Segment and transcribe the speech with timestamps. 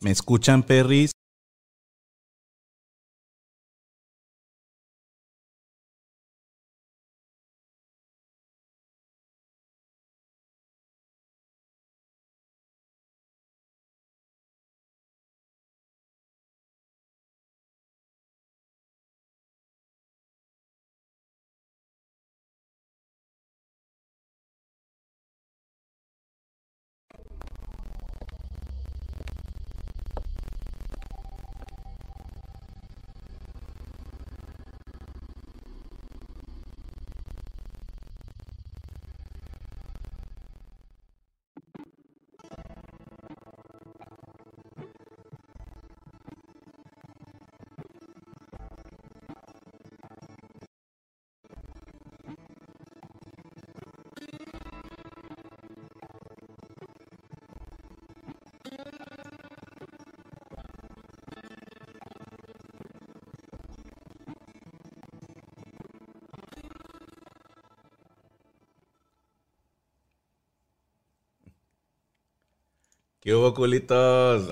[0.00, 1.12] ¿Me escuchan, perris?
[73.22, 74.48] ¿Qué hubo, culitos?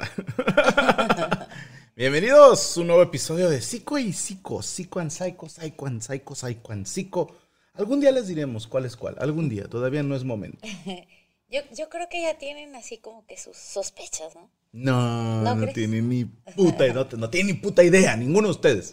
[1.97, 6.34] Bienvenidos a un nuevo episodio de Psico y Psico, Psico and Psycho, Psycho and Psycho,
[6.36, 7.34] Psycho and Psico.
[7.75, 10.60] Algún día les diremos cuál es cuál, algún día, todavía no es momento.
[11.48, 14.53] Yo, yo creo que ya tienen así como que sus sospechas, ¿no?
[14.70, 16.25] No, ¿No no, tienen ni
[16.56, 18.92] puta, no, no tienen ni puta idea, ninguno de ustedes.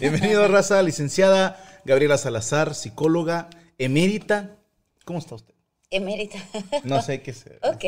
[0.00, 4.56] Bienvenido, raza, licenciada Gabriela Salazar, psicóloga, emérita.
[5.04, 5.52] ¿Cómo está usted?
[5.90, 6.38] Emérita.
[6.84, 7.60] No sé qué ser.
[7.62, 7.84] ok,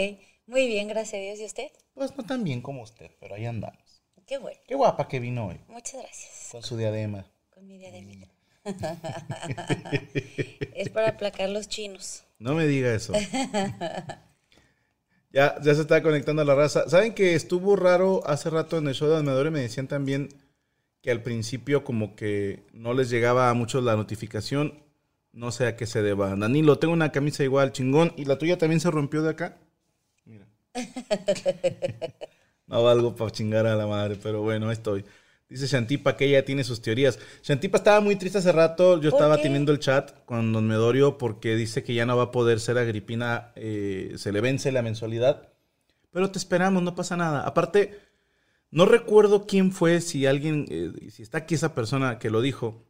[0.51, 1.39] muy bien, gracias a Dios.
[1.39, 1.71] ¿Y usted?
[1.95, 4.03] Pues no tan bien como usted, pero ahí andamos.
[4.27, 4.59] Qué bueno.
[4.67, 6.49] Qué guapa que vino hoy, Muchas gracias.
[6.51, 7.25] con su diadema.
[7.51, 8.29] Con mi diademita.
[10.75, 12.25] es para aplacar los chinos.
[12.39, 13.13] No me diga eso.
[15.33, 16.89] ya, ya se está conectando a la raza.
[16.89, 20.29] ¿Saben que estuvo raro hace rato en el show de Almedor y me decían también
[21.01, 24.83] que al principio como que no les llegaba a muchos la notificación?
[25.33, 26.35] No sé a qué se deba.
[26.35, 28.13] Danilo, tengo una camisa igual, chingón.
[28.17, 29.59] ¿Y la tuya también se rompió de acá?
[30.31, 30.47] Mira.
[32.69, 35.05] no valgo para chingar a la madre, pero bueno, ahí estoy.
[35.49, 37.19] Dice Shantipa que ella tiene sus teorías.
[37.43, 39.01] Shantipa estaba muy triste hace rato.
[39.01, 39.43] Yo ¿Por estaba qué?
[39.43, 42.79] teniendo el chat con Don Medorio porque dice que ya no va a poder ser
[42.79, 43.51] Agripina.
[43.57, 45.49] eh, se le vence la mensualidad.
[46.13, 47.43] Pero te esperamos, no pasa nada.
[47.43, 47.99] Aparte,
[48.71, 52.85] no recuerdo quién fue, si alguien, eh, si está aquí esa persona que lo dijo.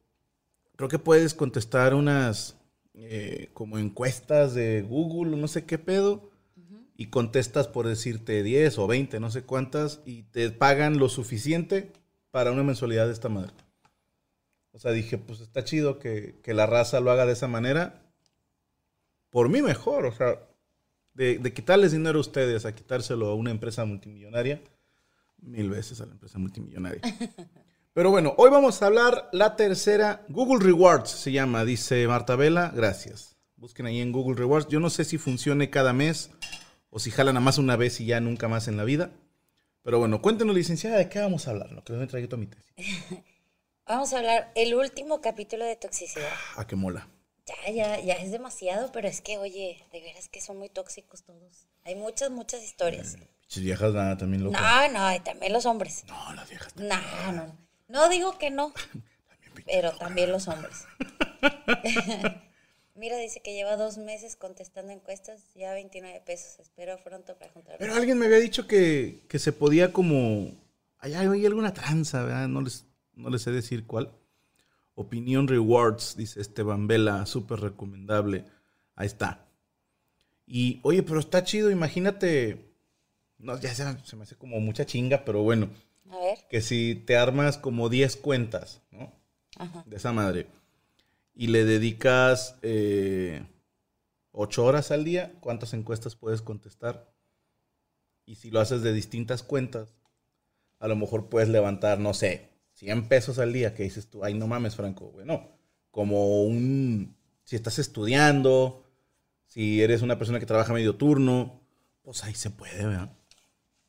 [0.77, 2.57] Creo que puedes contestar unas
[2.95, 6.30] eh, como encuestas de Google o no sé qué pedo.
[7.00, 10.02] Y contestas por decirte 10 o 20, no sé cuántas.
[10.05, 11.94] Y te pagan lo suficiente
[12.31, 13.55] para una mensualidad de esta madre.
[14.73, 18.02] O sea, dije, pues está chido que, que la raza lo haga de esa manera.
[19.31, 20.47] por mí mejor, o sea,
[21.14, 24.61] de, de quitarles dinero a ustedes a quitárselo a una empresa multimillonaria,
[25.38, 27.00] mil veces a la empresa multimillonaria.
[27.94, 32.70] Pero bueno, hoy vamos a hablar la tercera, Google Rewards se llama, dice Marta Vela,
[32.76, 33.38] gracias.
[33.56, 34.69] Busquen ahí en Google Rewards.
[34.69, 36.31] Yo no sé si funcione cada mes
[36.91, 39.11] o si jalan a más una vez y ya nunca más en la vida.
[39.83, 42.67] Pero bueno, cuéntenos, licenciada, de qué vamos a hablar, lo que me traigo mi tesis.
[43.87, 46.31] Vamos a hablar el último capítulo de toxicidad.
[46.55, 47.09] Ah, qué mola.
[47.45, 51.25] Ya, ya, ya es demasiado, pero es que, oye, de veras que son muy tóxicos
[51.25, 51.67] todos.
[51.83, 53.17] Hay muchas, muchas historias.
[53.41, 54.57] Pinches viejas, nada, también loco.
[54.57, 56.05] No, no, y también los hombres.
[56.07, 56.77] No, las viejas.
[56.77, 57.59] No, no.
[57.89, 58.73] No digo que no,
[59.67, 60.85] pero también los hombres.
[63.00, 66.61] Mira, dice que lleva dos meses contestando encuestas, ya 29 pesos.
[66.61, 67.76] Espero pronto para juntar.
[67.79, 70.50] Pero alguien me había dicho que, que se podía como...
[70.99, 72.47] Hay, hay alguna tranza, ¿verdad?
[72.47, 74.12] No les, no les sé decir cuál.
[74.94, 78.44] Opinión Rewards, dice Esteban Vela, súper recomendable.
[78.97, 79.47] Ahí está.
[80.47, 82.67] Y, oye, pero está chido, imagínate...
[83.38, 85.70] No, ya se, se me hace como mucha chinga, pero bueno.
[86.11, 86.38] A ver.
[86.50, 89.11] Que si te armas como 10 cuentas, ¿no?
[89.56, 89.85] Ajá.
[89.87, 90.49] De esa madre.
[91.35, 93.47] Y le dedicas eh,
[94.32, 97.12] 8 horas al día, ¿cuántas encuestas puedes contestar?
[98.27, 99.94] Y si lo haces de distintas cuentas,
[100.79, 104.35] a lo mejor puedes levantar, no sé, 100 pesos al día, que dices tú, ay,
[104.35, 105.11] no mames, Franco.
[105.11, 105.49] Bueno,
[105.91, 108.85] como un, si estás estudiando,
[109.47, 111.61] si eres una persona que trabaja medio turno,
[112.03, 113.12] pues ahí se puede, ¿verdad?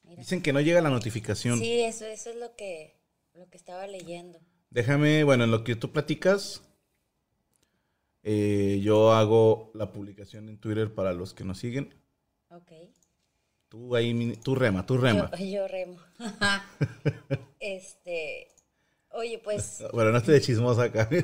[0.04, 0.20] Mira.
[0.20, 1.60] Dicen que no llega la notificación.
[1.60, 3.00] Sí, eso, eso es lo que,
[3.34, 4.40] lo que estaba leyendo.
[4.72, 6.64] Déjame, bueno, en lo que tú platicas,
[8.24, 11.94] eh, yo hago la publicación en Twitter para los que nos siguen.
[12.50, 12.72] Ok.
[13.70, 15.32] Tú ahí, tú rema, tú rema.
[15.38, 15.98] Yo, yo remo.
[17.60, 18.48] este.
[19.12, 19.84] Oye, pues.
[19.94, 21.10] Bueno, no estoy de chismosa acá.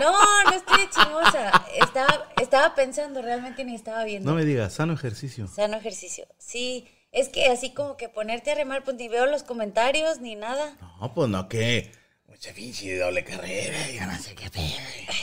[0.00, 0.10] No,
[0.42, 1.66] no estoy de chismosa.
[1.80, 4.28] Estaba, estaba pensando, realmente ni estaba viendo.
[4.28, 5.46] no me digas, sano ejercicio.
[5.46, 6.26] Sano ejercicio.
[6.36, 10.34] Sí, es que así como que ponerte a remar, pues ni veo los comentarios ni
[10.34, 10.76] nada.
[11.00, 11.92] No, pues no, que
[12.34, 14.64] mucha pinche doble carrera, ya no sé qué pedo.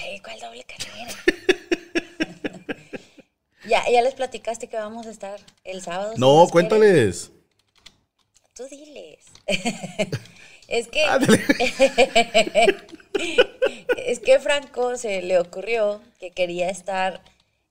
[0.01, 1.13] Ay, ¿cuál doble carrera?
[3.67, 6.13] ya, ya les platicaste que vamos a estar el sábado.
[6.15, 7.31] No, cuéntales.
[8.55, 9.25] Tú diles.
[10.69, 11.03] es que.
[11.03, 11.43] Ándale.
[13.97, 17.21] es que Franco se le ocurrió que quería estar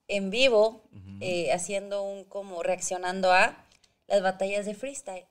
[0.07, 0.83] en vivo
[1.23, 3.65] eh, haciendo un como reaccionando a
[4.07, 5.25] las batallas de freestyle.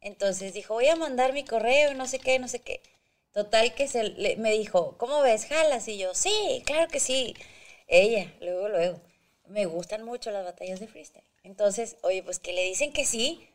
[0.00, 2.82] Entonces dijo, voy a mandar mi correo y no sé qué, no sé qué.
[3.32, 5.46] Total que se le- me dijo, ¿cómo ves?
[5.46, 5.86] ¿Jalas?
[5.88, 7.34] Y yo, sí, claro que sí.
[7.86, 9.00] Ella, luego, luego.
[9.46, 11.24] Me gustan mucho las batallas de freestyle.
[11.42, 13.48] Entonces, oye, pues que le dicen que sí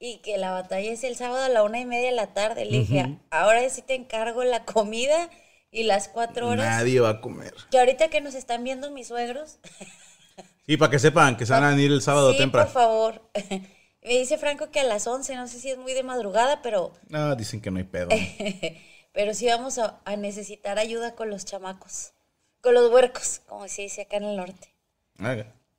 [0.00, 2.64] y que la batalla es el sábado a la una y media de la tarde.
[2.64, 5.30] Le dije, ahora sí te encargo la comida
[5.70, 6.66] y las cuatro horas.
[6.66, 7.54] Nadie va a comer.
[7.70, 9.58] Que ahorita que nos están viendo mis suegros,
[10.66, 12.66] Y para que sepan que se van a venir el sábado sí, temprano.
[12.66, 13.22] por favor.
[14.02, 16.92] Me dice Franco que a las 11, no sé si es muy de madrugada, pero,
[17.08, 18.08] No, dicen que no hay pedo.
[19.18, 22.12] pero sí vamos a, a necesitar ayuda con los chamacos,
[22.60, 24.72] con los huercos, como se dice acá en el norte.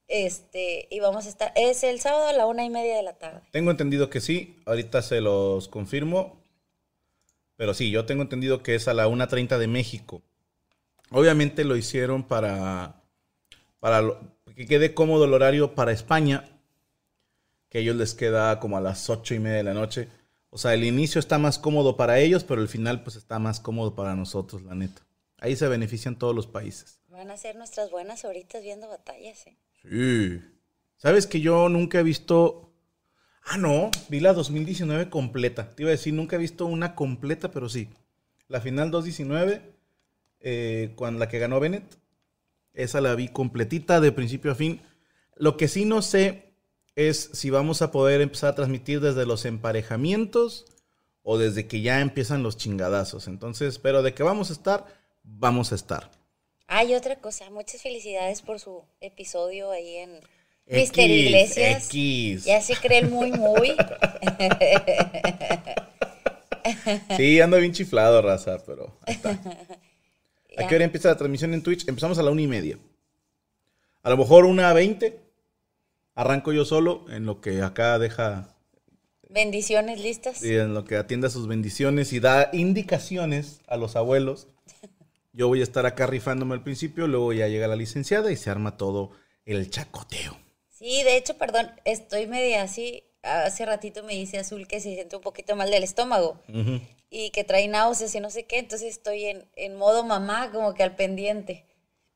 [0.09, 3.13] Este, y vamos a estar, es el sábado a la una y media de la
[3.13, 3.39] tarde.
[3.51, 6.44] Tengo entendido que sí, ahorita se los confirmo.
[7.56, 10.21] Pero sí, yo tengo entendido que es a la 1.30 de México.
[11.09, 13.01] Obviamente lo hicieron para,
[13.80, 14.01] para
[14.53, 16.44] que quede cómodo el horario para España,
[17.69, 20.09] que a ellos les queda como a las 8 y media de la noche.
[20.51, 23.59] O sea, el inicio está más cómodo para ellos, pero el final pues está más
[23.59, 25.06] cómodo para nosotros, la neta.
[25.37, 26.99] Ahí se benefician todos los países.
[27.07, 29.57] Van a ser nuestras buenas horitas viendo batallas, ¿eh?
[29.83, 30.41] Sí.
[30.97, 32.73] ¿Sabes que yo nunca he visto...
[33.44, 35.73] Ah, no, vi la 2019 completa.
[35.75, 37.89] Te iba a decir, nunca he visto una completa, pero sí.
[38.47, 39.61] La final 219,
[40.41, 41.97] eh, cuando la que ganó Bennett,
[42.73, 44.81] esa la vi completita de principio a fin.
[45.35, 46.48] Lo que sí no sé
[47.07, 50.65] es si vamos a poder empezar a transmitir desde los emparejamientos
[51.23, 53.27] o desde que ya empiezan los chingadazos.
[53.27, 54.85] Entonces, pero de que vamos a estar,
[55.23, 56.11] vamos a estar.
[56.68, 60.27] Hay otra cosa, muchas felicidades por su episodio ahí en X,
[60.68, 61.85] Mister Iglesias.
[61.85, 62.45] X.
[62.45, 63.75] Ya se creen muy, muy.
[67.18, 69.31] Sí, ando bien chiflado, raza, pero ahí está.
[70.57, 71.87] ¿A qué hora empieza la transmisión en Twitch?
[71.87, 72.77] Empezamos a la una y media.
[74.03, 75.19] A lo mejor una a veinte.
[76.19, 78.54] Arranco yo solo en lo que acá deja,
[79.30, 80.44] Bendiciones listas.
[80.44, 84.47] y en lo que atienda sus bendiciones y da indicaciones a los abuelos.
[85.31, 88.49] Yo voy a estar acá rifándome al principio, luego ya llega la licenciada y se
[88.49, 89.11] arma todo
[89.45, 90.35] el chacoteo.
[90.68, 93.04] Sí, de hecho, perdón, estoy media así.
[93.21, 96.42] Hace ratito me dice Azul que se siente un poquito mal del estómago
[97.09, 98.57] y que trae náuseas y no sé qué.
[98.59, 101.66] Entonces estoy en, en modo mamá, como que al pendiente.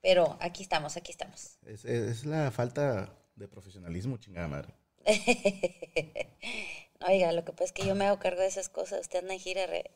[0.01, 1.57] Pero aquí estamos, aquí estamos.
[1.67, 4.73] Es, es- es la falta de profesionalismo, chingada madre.
[7.07, 9.01] Oiga, lo que pasa es que yo me hago cargo de esas cosas.
[9.01, 9.65] Usted anda en gira.
[9.67, 9.91] re-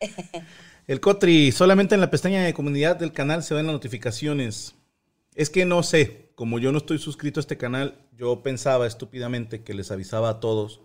[0.86, 4.74] El Cotri, solamente en la pestaña de comunidad del canal se ven las notificaciones.
[5.34, 9.62] Es que no sé, como yo no estoy suscrito a este canal, yo pensaba estúpidamente
[9.62, 10.80] que les avisaba a todos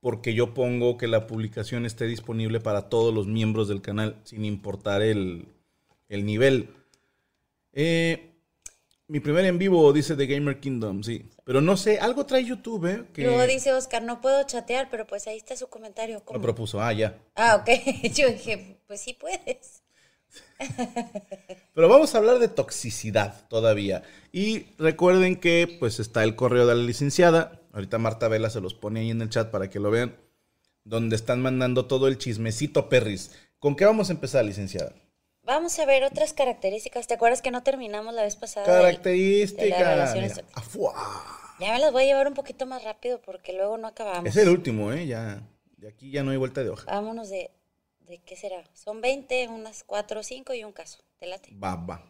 [0.00, 4.44] porque yo pongo que la publicación esté disponible para todos los miembros del canal, sin
[4.44, 5.48] importar el,
[6.08, 6.68] el nivel.
[7.72, 8.33] Eh,
[9.06, 11.28] mi primer en vivo dice The Gamer Kingdom, sí.
[11.44, 13.04] Pero no sé, algo trae YouTube, ¿eh?
[13.12, 16.24] Que Luego dice Oscar, no puedo chatear, pero pues ahí está su comentario.
[16.24, 16.38] ¿Cómo?
[16.38, 16.80] me propuso.
[16.80, 17.18] Ah, ya.
[17.34, 17.68] Ah, ok.
[18.14, 19.82] Yo dije, pues sí puedes.
[21.74, 24.02] Pero vamos a hablar de toxicidad todavía.
[24.32, 27.60] Y recuerden que pues está el correo de la licenciada.
[27.72, 30.16] Ahorita Marta Vela se los pone ahí en el chat para que lo vean.
[30.84, 33.32] Donde están mandando todo el chismecito perris.
[33.58, 34.94] ¿Con qué vamos a empezar, licenciada?
[35.44, 37.06] Vamos a ver otras características.
[37.06, 38.66] ¿Te acuerdas que no terminamos la vez pasada?
[38.66, 39.64] del- de Característica.
[39.78, 40.42] las relaciones mira.
[40.42, 40.62] tóxicas?
[40.66, 41.56] Afuá.
[41.60, 44.24] Ya me las voy a llevar un poquito más rápido porque luego no acabamos.
[44.26, 45.06] Es el último, ¿eh?
[45.06, 45.42] Ya.
[45.76, 46.90] De aquí ya no hay vuelta de hoja.
[46.90, 47.50] Vámonos de,
[48.00, 48.64] de qué será.
[48.72, 51.00] Son 20, unas 4 o 5 y un caso.
[51.18, 51.50] ¿Te late?
[51.62, 52.02] Va, va.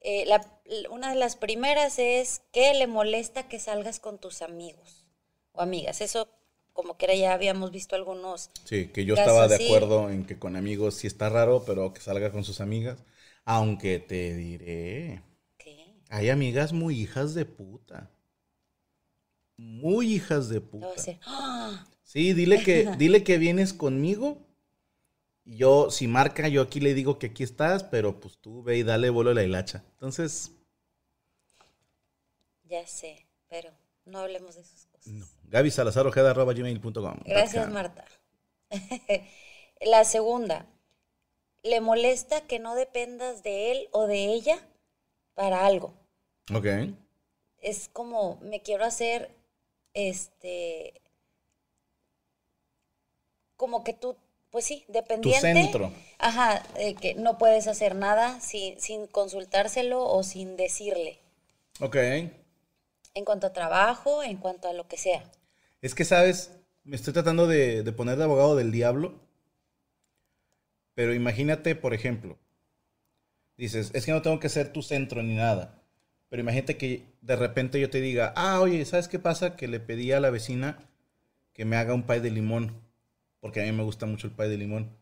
[0.00, 0.44] Eh, la-
[0.90, 5.06] una de las primeras es que le molesta que salgas con tus amigos
[5.52, 6.00] o amigas.
[6.00, 6.28] Eso,
[6.72, 8.50] como que era, ya habíamos visto algunos.
[8.64, 9.66] Sí, que yo estaba de sí.
[9.66, 12.98] acuerdo en que con amigos sí está raro, pero que salga con sus amigas.
[13.44, 15.22] Aunque te diré.
[15.58, 15.94] ¿Qué?
[16.10, 18.10] Hay amigas muy hijas de puta.
[19.56, 21.02] Muy hijas de puta.
[21.26, 21.86] ¡ah!
[22.04, 24.38] Sí, dile que, dile que vienes conmigo.
[25.44, 28.78] Y yo, si marca, yo aquí le digo que aquí estás, pero pues tú ve
[28.78, 29.84] y dale vuelo a la hilacha.
[29.94, 30.52] Entonces,
[32.64, 33.70] Ya sé, pero
[34.04, 34.88] no hablemos de cosas.
[35.06, 35.26] No.
[35.44, 37.18] Gaby Salazar Ojeda, arroba gmail.com.
[37.24, 38.04] Gracias, Marta.
[39.80, 40.66] la segunda,
[41.62, 44.58] le molesta que no dependas de él o de ella
[45.34, 45.94] para algo.
[46.54, 46.66] Ok.
[47.58, 49.30] es como me quiero hacer
[49.94, 51.00] este
[53.56, 54.16] como que tú
[54.50, 55.92] pues sí Tu dependiente centro.
[56.18, 56.62] ajá
[57.00, 61.18] que no puedes hacer nada sin, sin consultárselo o sin decirle
[61.80, 61.96] Ok.
[63.14, 65.22] En cuanto a trabajo en cuanto a lo que sea
[65.82, 66.50] Es que, ¿sabes?
[66.84, 69.20] Me estoy tratando de, poner de abogado del diablo.
[70.94, 72.38] Pero imagínate, por ejemplo,
[73.56, 75.82] dices, es que no tengo que ser tu centro ni nada.
[76.28, 79.56] Pero imagínate que de repente yo te diga, ah, oye, ¿sabes qué pasa?
[79.56, 80.78] Que le pedí a la vecina
[81.52, 82.82] que me haga un pay de limón.
[83.40, 84.96] Porque a mí me gusta mucho el pay de limón.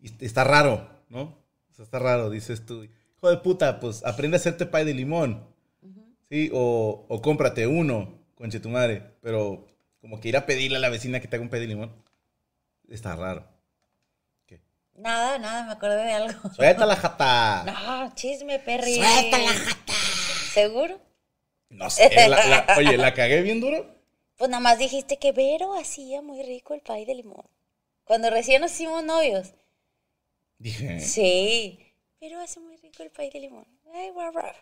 [0.00, 1.38] Y est- está raro, ¿no?
[1.78, 2.84] Está raro, dices tú.
[2.84, 5.46] Hijo de puta, pues aprende a hacerte pay de limón.
[6.30, 6.50] ¿Sí?
[6.52, 9.02] O, o cómprate uno, conche tu madre.
[9.20, 9.66] Pero
[10.00, 11.92] como que ir a pedirle a la vecina que te haga un pay de limón.
[12.88, 13.46] Está raro.
[14.46, 14.60] ¿Qué?
[14.96, 17.64] nada nada me acordé de algo ¡Suelta la jata!
[17.66, 19.92] no chisme perri ¡Suelta la jata!
[20.52, 21.00] seguro
[21.70, 23.92] No sé, la- la- oye, ¿la cagué bien duro?
[24.36, 27.46] pues nada más dijiste que Vero hacía muy rico el pay de limón
[28.04, 29.54] cuando recién nos hicimos novios
[30.58, 31.78] Dije, Sí,
[32.20, 33.66] pero hace muy rico el pay de limón.
[33.94, 34.52] Ay, guau, guau.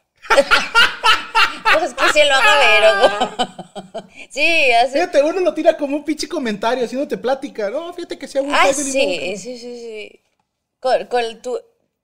[1.79, 4.07] pues que se lo haga Vero.
[4.31, 4.93] sí, hace.
[4.93, 7.71] fíjate, uno lo tira como un pinche comentario, haciéndote plática.
[7.71, 10.21] No, fíjate que sea un Ah, sí, sí, sí, sí.
[10.81, 11.59] Con, con tu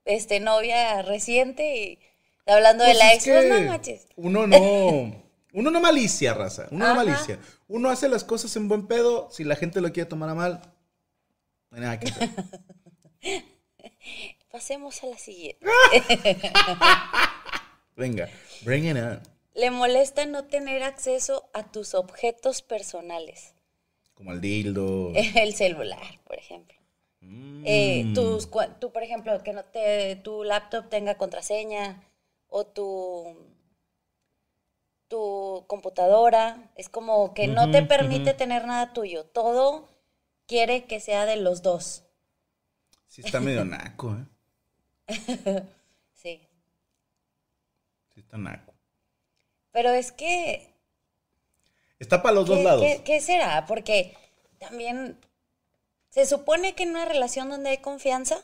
[0.06, 1.98] este, novia reciente y
[2.46, 4.06] hablando de Pues la ex, pues no manches.
[4.16, 5.28] Uno no.
[5.52, 6.68] Uno no malicia, raza.
[6.70, 7.38] Uno no malicia.
[7.68, 9.28] Uno hace las cosas en buen pedo.
[9.30, 10.62] Si la gente lo quiere tomar a mal,
[11.70, 12.30] no hay nada que hacer.
[14.58, 15.64] Pasemos a la siguiente.
[17.96, 18.28] Venga,
[18.62, 19.22] bring it on.
[19.54, 23.54] Le molesta no tener acceso a tus objetos personales.
[24.14, 25.12] Como el dildo.
[25.14, 26.76] El celular, por ejemplo.
[27.64, 32.02] Eh, tus, cua- tú, por ejemplo, que no te, tu laptop tenga contraseña
[32.48, 33.36] o tu,
[35.06, 36.72] tu computadora.
[36.74, 39.24] Es como que no te permite tener nada tuyo.
[39.24, 39.88] Todo
[40.48, 42.02] quiere que sea de los dos.
[43.06, 44.24] Sí está medio naco, ¿eh?
[46.14, 46.40] Sí.
[48.14, 48.74] Sí está naco.
[49.72, 50.74] Pero es que...
[52.00, 52.82] Está para los dos ¿qué, lados.
[52.82, 53.66] qué- qué será?
[53.66, 54.16] Porque
[54.58, 55.16] también
[56.10, 58.42] se supone que en una relación donde hay confianza,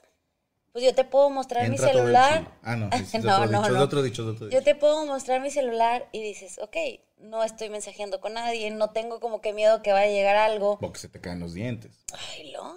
[0.72, 2.48] pues yo te puedo mostrar Entra mi celular.
[2.62, 3.80] Ah, no, sí, No, otro no, dicho, no.
[3.82, 6.76] otro dicho, Yo te puedo mostrar mi celular y dices, ok,
[7.18, 10.78] no estoy mensajeando con nadie, no tengo como que miedo que vaya a llegar algo.
[10.78, 12.04] Porque se te caen los dientes.
[12.30, 12.76] Ay, lo.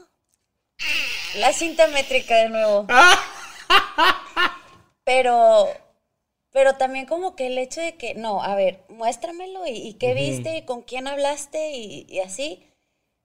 [1.36, 2.88] La cinta métrica de nuevo.
[5.04, 5.68] Pero,
[6.52, 10.14] pero también como que el hecho de que, no, a ver, muéstramelo y, y qué
[10.14, 12.68] viste y con quién hablaste y, y así,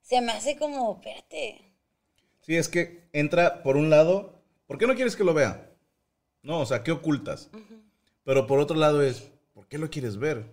[0.00, 1.60] se me hace como, espérate.
[2.42, 4.32] Sí, es que entra por un lado.
[4.66, 5.70] ¿Por qué no quieres que lo vea?
[6.42, 7.50] No, o sea, ¿qué ocultas?
[8.24, 10.44] Pero por otro lado es, ¿por qué lo quieres ver?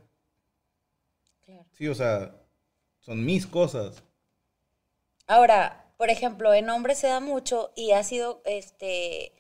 [1.46, 1.66] Claro.
[1.74, 2.36] Sí, o sea,
[3.00, 4.04] son mis cosas.
[5.28, 9.39] Ahora, por ejemplo, en hombres se da mucho y ha sido este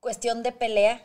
[0.00, 1.02] cuestión de pelea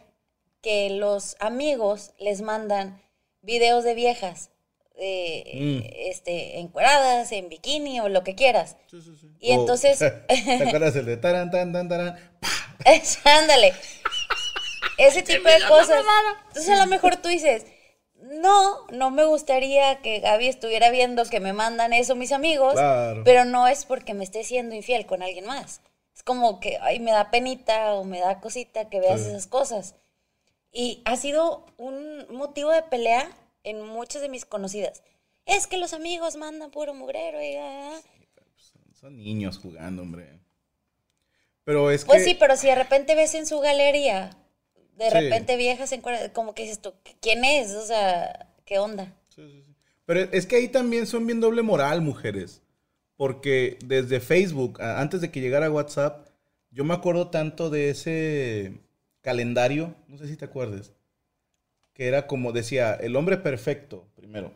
[0.62, 3.02] que los amigos les mandan
[3.42, 4.50] videos de viejas
[4.96, 5.90] eh, Mm.
[6.12, 8.78] este encueradas en bikini o lo que quieras.
[8.92, 9.28] Sí, sí, sí.
[9.40, 9.98] Y entonces-
[10.28, 12.16] ¿Te acuerdas el de taran, tan, tan, taran?
[13.26, 13.74] Ándale.
[14.98, 16.04] Ese tipo de cosas.
[16.48, 17.66] Entonces a lo mejor tú dices,
[18.22, 23.24] no, no me gustaría que Gaby estuviera viendo que me mandan eso mis amigos, Claro.
[23.26, 25.82] pero no es porque me esté siendo infiel con alguien más.
[26.16, 29.28] Es como que, ay, me da penita o me da cosita que veas Sí.
[29.28, 29.96] esas cosas.
[30.72, 33.30] Y ha sido un motivo de pelea
[33.64, 35.04] en muchas de mis conocidas.
[35.46, 37.56] Es que los amigos mandan puro mugrero y...
[37.56, 38.02] ah, ah".
[38.94, 40.40] Son niños jugando, hombre.
[41.66, 42.30] Pero es Pues que...
[42.30, 44.38] sí, pero si de repente ves en su galería,
[44.96, 45.14] de Sí.
[45.14, 46.02] repente viejas en
[46.34, 47.72] como que dices tú, ¿quién es?
[47.76, 49.14] O sea, ¿qué onda?
[50.06, 52.63] Pero es que ahí también son bien doble moral, mujeres.
[53.16, 56.28] Porque desde Facebook, antes de que llegara WhatsApp,
[56.72, 58.80] yo me acuerdo tanto de ese
[59.22, 60.94] calendario, no sé si te acuerdas,
[61.94, 64.52] que era como decía, el hombre perfecto, primero.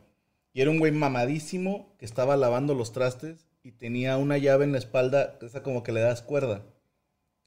[0.54, 4.72] Y era un güey mamadísimo que estaba lavando los trastes y tenía una llave en
[4.72, 6.64] la espalda, esa como que le das cuerda.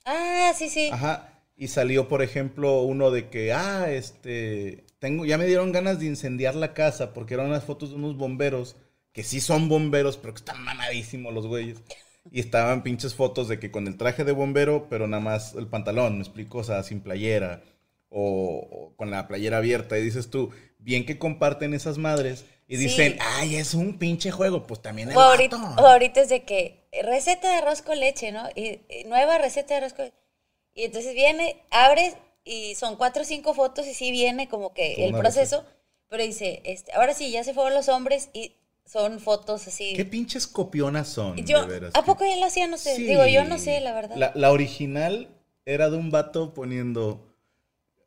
[0.04, 0.90] Ah, sí, sí.
[0.92, 1.42] Ajá.
[1.56, 6.06] Y salió, por ejemplo, uno de que, ah, este, tengo, ya me dieron ganas de
[6.06, 8.76] incendiar la casa porque eran unas fotos de unos bomberos
[9.12, 11.78] que sí son bomberos, pero que están mamadísimos los güeyes.
[12.30, 15.66] Y estaban pinches fotos de que con el traje de bombero, pero nada más el
[15.68, 17.62] pantalón, me explico, o sea, sin playera
[18.08, 19.98] o, o con la playera abierta.
[19.98, 22.84] Y dices tú, bien que comparten esas madres y Sí.
[22.84, 25.82] dicen, ay, es un pinche juego, pues también el O ahorita, vato.
[25.82, 28.48] o ahorita es de que eh, receta de arroz con leche, ¿no?
[28.54, 30.16] Y, y nueva receta de arroz con leche.
[30.74, 35.04] Y entonces viene, abres y son cuatro o cinco fotos y sí viene como que
[35.06, 35.64] el proceso,
[36.08, 38.54] pero dice, este, ahora sí, ya se fueron los hombres y
[38.90, 39.92] son fotos así.
[39.94, 41.36] ¿Qué pinches copionas son?
[41.44, 42.96] Yo, de veras, ¿a poco ya lo hacían ustedes?
[42.96, 43.04] Sí.
[43.04, 44.16] Digo, yo no sé, la verdad.
[44.16, 45.28] La, la original
[45.64, 47.36] era de un vato poniendo.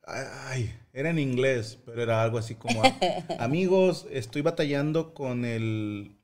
[0.05, 2.81] Ay, era en inglés, pero era algo así como:
[3.39, 6.17] Amigos, estoy batallando con el.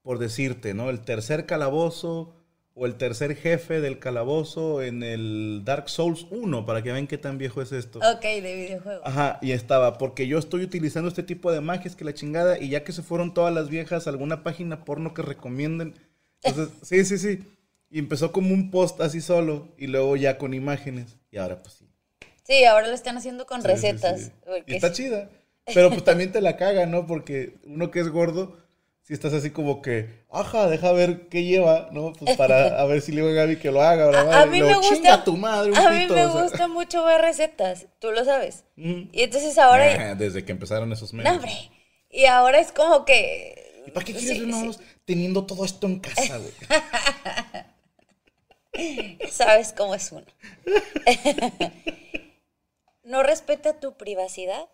[0.00, 0.88] Por decirte, ¿no?
[0.88, 2.35] El tercer calabozo
[2.78, 7.16] o el tercer jefe del calabozo en el Dark Souls 1, para que vean qué
[7.16, 7.98] tan viejo es esto.
[8.00, 9.00] Ok, de videojuego.
[9.02, 12.68] Ajá, y estaba, porque yo estoy utilizando este tipo de magias que la chingada, y
[12.68, 15.94] ya que se fueron todas las viejas, alguna página porno que recomienden.
[16.42, 17.42] Entonces, sí, sí, sí.
[17.88, 21.16] Y empezó como un post así solo, y luego ya con imágenes.
[21.30, 21.86] Y ahora pues sí.
[22.44, 24.20] Sí, ahora lo están haciendo con Sí, sí, recetas.
[24.20, 24.30] sí.
[24.44, 25.04] porque Y está sí.
[25.04, 25.30] chida.
[25.74, 27.06] Pero pues también te la caga, ¿no?
[27.06, 28.56] Porque uno que es gordo,
[29.06, 32.12] si estás así como que, ajá, deja ver qué lleva, ¿no?
[32.12, 34.10] Pues para a ver si le digo a Gaby que lo haga.
[34.10, 34.50] la A, a madre.
[34.50, 35.24] mí me "Chinga gusta.
[35.24, 36.42] tu madre, un a mí pito", me o sea.
[36.42, 38.64] gusta mucho ver recetas, tú lo sabes.
[38.76, 40.10] Y entonces ahora.
[40.10, 41.36] Ah, Desde que empezaron esos No, memes.
[41.36, 41.52] hombre.
[42.10, 43.84] Y ahora es como que.
[43.86, 46.52] ¿Y para qué quieres Sí, más teniendo todo esto en casa, güey?
[49.30, 50.26] Sabes cómo es uno.
[53.04, 54.66] no respeta tu privacidad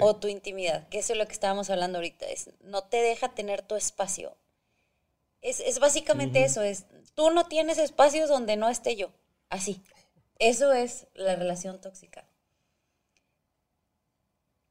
[0.00, 2.26] O tu intimidad, que eso es lo que estábamos hablando ahorita.
[2.26, 4.36] Es, no te deja tener tu espacio.
[5.42, 9.12] Es, es básicamente eso, es tú no tienes espacios donde no esté yo.
[9.50, 9.82] Así.
[10.38, 12.26] Eso es la relación tóxica.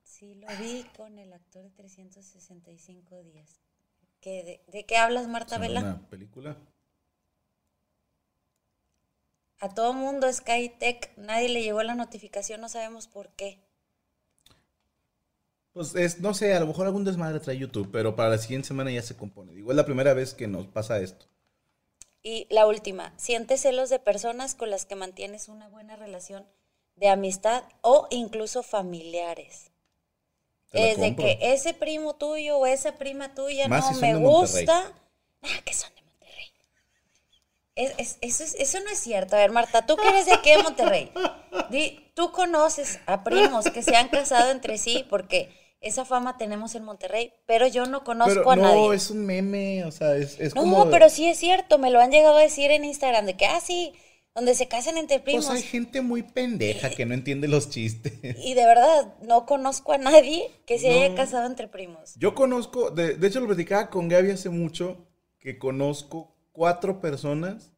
[0.03, 3.61] Sí, lo vi con el actor de 365 días.
[4.21, 5.81] ¿Qué, de, de qué hablas, Marta ¿Es Vela?
[5.81, 6.57] una película?
[9.59, 13.64] A todo mundo SkyTech, nadie le llegó la notificación, no sabemos por qué.
[15.75, 18.69] Pues es, no sé, a lo mejor algún desmadre trae YouTube, pero para la siguiente
[18.69, 19.51] semana ya se compone.
[19.53, 21.25] Digo, es la primera vez que nos pasa esto.
[22.23, 26.47] Y la última, ¿sientes celos de personas con las que mantienes una buena relación
[26.95, 29.71] de amistad o incluso familiares?
[30.71, 34.93] Es de que ese primo tuyo o esa prima tuya Más no si me gusta.
[35.41, 36.51] Ah, que son de Monterrey.
[37.75, 39.35] Es- es- eso, es- eso no es cierto.
[39.35, 41.11] A ver, Marta, tú que eres de aquí de Monterrey,
[41.69, 46.75] di, tú conoces a primos que se han casado entre sí porque esa fama tenemos
[46.75, 48.95] en Monterrey, pero yo no conozco Pero a no, nadie.
[48.95, 50.89] es un meme, o sea, es, es No, como...
[50.89, 53.59] pero sí es cierto, me lo han llegado a decir en Instagram, de que, ah,
[53.61, 53.93] sí,
[54.33, 55.45] donde se casan entre primos.
[55.45, 58.13] Pues hay gente muy pendeja que no entiende los chistes.
[58.43, 61.15] Y de verdad, no conozco a nadie que se haya No.
[61.15, 62.15] casado entre primos.
[62.17, 65.07] Yo conozco, de, de hecho lo platicaba con Gaby hace mucho,
[65.39, 67.71] que conozco cuatro personas,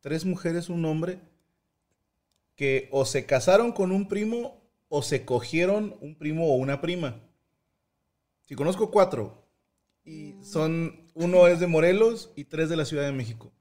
[0.00, 1.18] tres mujeres, un hombre,
[2.56, 4.61] que o se casaron con un primo
[4.94, 7.18] o se cogieron un primo o una prima.
[8.42, 9.48] Si conozco cuatro,
[10.04, 13.54] y son, uno es de Morelos y tres de la Ciudad de México.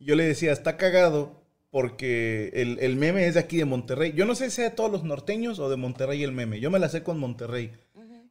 [0.00, 4.12] Yo le decía, está cagado porque el, el meme es de aquí de Monterrey.
[4.16, 6.58] Yo no sé si sea de todos los norteños o de Monterrey el meme.
[6.58, 7.70] Yo me la sé con Monterrey.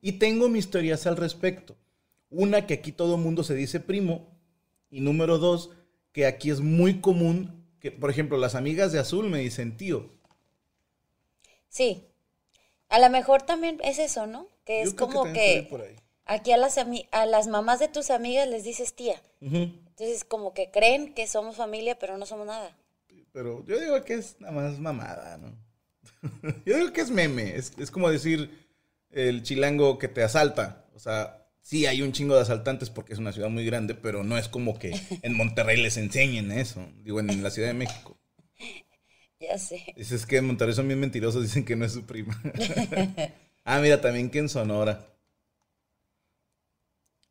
[0.02, 1.78] Y tengo mis teorías al respecto.
[2.30, 4.38] Una, que aquí todo el mundo se dice primo.
[4.89, 5.71] Y número dos,
[6.12, 10.10] que aquí es muy común que, por ejemplo, las amigas de azul me dicen tío.
[11.69, 12.10] Sí.
[12.95, 14.47] A lo mejor también es eso, ¿no?
[14.63, 15.67] Que es Yo como que,
[16.23, 19.21] aquí a las, a las mamás de tus amigas les dices tía.
[19.41, 22.73] Entonces como que creen que somos familia, pero no somos nada.
[23.34, 25.58] Pero yo digo que es nada más mamada, ¿no?
[26.65, 27.58] yo digo que es meme.
[27.58, 28.65] Es, es como decir
[29.12, 30.86] el chilango que te asalta.
[30.95, 34.23] O sea, sí hay un chingo de asaltantes porque es una ciudad muy grande, pero
[34.23, 36.88] no es como que en Monterrey les enseñen eso.
[37.03, 38.17] Digo, en la Ciudad de México.
[39.47, 39.93] Ya sé.
[39.95, 42.39] Dices que en Monterrey son bien mentirosos, dicen que no es su prima.
[43.63, 45.05] ah, mira, también que en Sonora.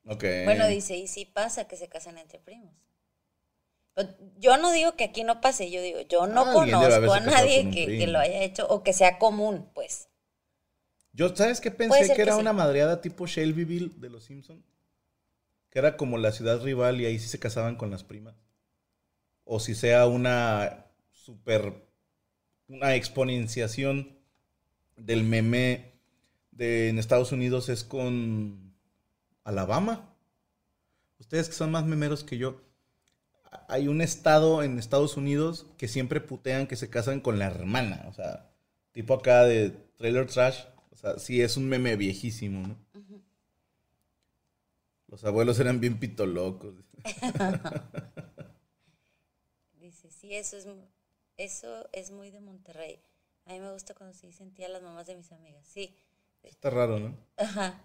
[0.06, 0.24] Ok.
[0.44, 2.74] Bueno, dice, y sí pasa que se casan entre primos.
[3.94, 7.70] Pero Yo no digo que aquí no pase, yo digo, yo no conozco a nadie
[7.70, 10.08] que, lo haya hecho o que sea común, pues.
[11.12, 12.12] Yo, ¿sabes qué pensé?
[12.14, 14.64] Que era que una madreada tipo Shelbyville de los Simpsons.
[15.70, 18.34] Que era como la ciudad rival y ahí sí se casaban con las primas.
[19.44, 21.83] O si sea una super.
[22.68, 24.16] Una exponenciación
[24.96, 25.92] del meme
[26.50, 28.74] de en Estados Unidos es con
[29.44, 30.14] Alabama.
[31.18, 32.60] Ustedes que son más memeros que yo.
[33.68, 38.04] Hay un estado en Estados Unidos que siempre putean que se casan con la hermana.
[38.08, 38.50] O sea,
[38.92, 40.64] tipo acá de trailer trash.
[40.90, 42.76] O sea, sí es un meme viejísimo, ¿no?
[45.08, 46.74] Los abuelos eran bien pitolocos.
[49.80, 50.66] Dice, sí, eso es,
[51.36, 53.00] eso es muy de Monterrey.
[53.46, 55.66] A mí me gusta cuando se dicen tía a las mamás de mis amigas.
[55.66, 55.94] Sí.
[56.42, 57.16] Está raro, ¿no?
[57.36, 57.82] Ajá.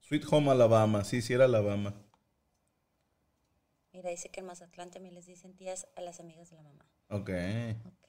[0.00, 1.94] Sweet Home Alabama, sí, sí era Alabama.
[3.92, 6.86] Mira, dice que en Mazatlán también les dicen tías a las amigas de la mamá.
[7.08, 7.30] Ok.
[7.86, 8.08] Ok.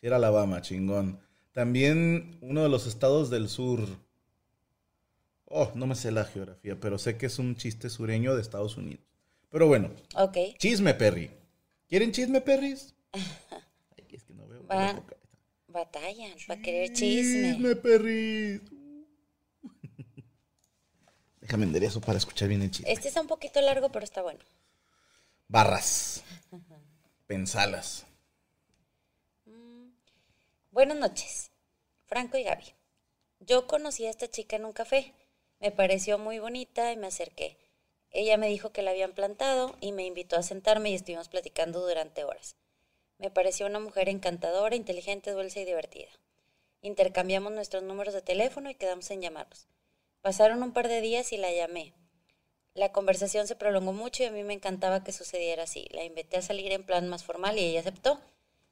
[0.00, 1.20] Sí era Alabama, chingón.
[1.52, 3.80] También uno de los estados del sur.
[5.46, 8.76] Oh, no me sé la geografía, pero sé que es un chiste sureño de Estados
[8.76, 9.04] Unidos.
[9.50, 10.36] Pero bueno, Ok.
[10.58, 11.30] chisme, Perry.
[11.88, 12.94] ¿Quieren chisme, Perris?
[13.12, 14.53] Ay, es que no veo.
[14.70, 15.02] Va.
[15.68, 17.52] Batallan para querer chisme.
[17.52, 18.60] Chisme, Perris.
[21.40, 22.92] Déjame enderezo para escuchar bien el chisme.
[22.92, 24.40] Este está un poquito largo, pero está bueno.
[25.48, 26.22] Barras.
[27.26, 28.06] Pensalas.
[30.70, 31.52] Buenas noches,
[32.06, 32.64] Franco y Gaby.
[33.38, 35.14] Yo conocí a esta chica en un café.
[35.60, 37.56] Me pareció muy bonita y me acerqué.
[38.10, 41.80] Ella me dijo que la habían plantado y me invitó a sentarme y estuvimos platicando
[41.86, 42.56] durante horas.
[43.18, 46.10] Me pareció una mujer encantadora, inteligente, dulce y divertida.
[46.82, 49.66] Intercambiamos nuestros números de teléfono y quedamos en llamarnos.
[50.20, 51.94] Pasaron un par de días y la llamé.
[52.74, 55.86] La conversación se prolongó mucho y a mí me encantaba que sucediera así.
[55.92, 58.20] La invité a salir en plan más formal y ella aceptó.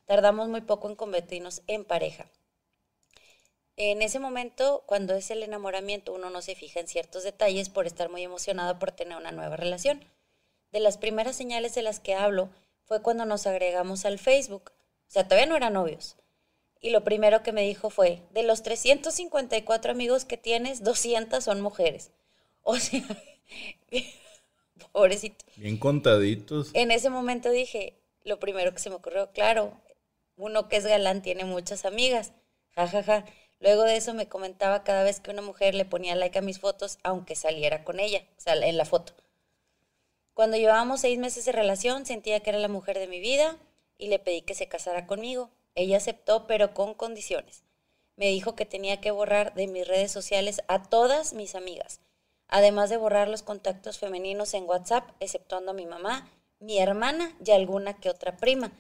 [0.07, 2.27] Tardamos muy poco en convertirnos en pareja.
[3.77, 7.87] En ese momento, cuando es el enamoramiento, uno no se fija en ciertos detalles por
[7.87, 10.05] estar muy emocionado por tener una nueva relación.
[10.73, 12.51] De las primeras señales de las que hablo
[12.93, 14.71] fue cuando nos agregamos al Facebook.
[15.09, 16.19] O sea, todavía no eran novios.
[16.79, 21.63] Y lo primero que me dijo fue, de los 354 amigos que tienes, 200 son
[21.63, 22.11] mujeres.
[22.65, 23.03] O sea,
[24.93, 25.45] pobrecito.
[25.57, 26.71] Bien contaditos.
[26.75, 29.81] En ese momento dije, lo primero que se me ocurrió, claro,
[30.37, 32.33] uno que es galán tiene muchas amigas,
[32.77, 33.25] jajaja.
[33.59, 36.61] Luego de eso me comentaba cada vez que una mujer le ponía like a mis
[36.61, 39.15] fotos, aunque saliera con ella, o sea, en la foto.
[40.35, 43.57] Cuando llevábamos seis meses de relación, sentía que era la mujer de mi vida
[43.99, 45.51] y le pedí que se casara conmigo.
[45.75, 47.65] Ella aceptó, pero con condiciones.
[48.17, 52.01] Me dijo que tenía que borrar de mis redes sociales a todas mis amigas,
[52.49, 56.29] además de borrar los contactos femeninos en WhatsApp, exceptuando a mi mamá,
[56.61, 58.73] mi hermana y alguna que otra prima,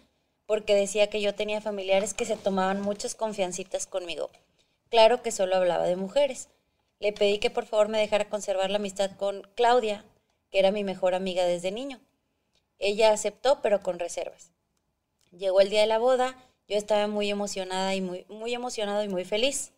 [0.46, 4.30] porque decía que yo tenía familiares que se tomaban muchas confiancitas conmigo.
[4.90, 6.48] Claro que solo hablaba de mujeres.
[6.98, 10.04] Le pedí que por favor me dejara conservar la amistad con Claudia,
[10.52, 12.00] que era mi mejor amiga desde niño.
[12.78, 14.52] Ella aceptó, pero con reservas.
[15.32, 16.36] Llegó el día de la boda,
[16.68, 19.72] yo estaba muy emocionada y muy, muy emocionado y muy feliz.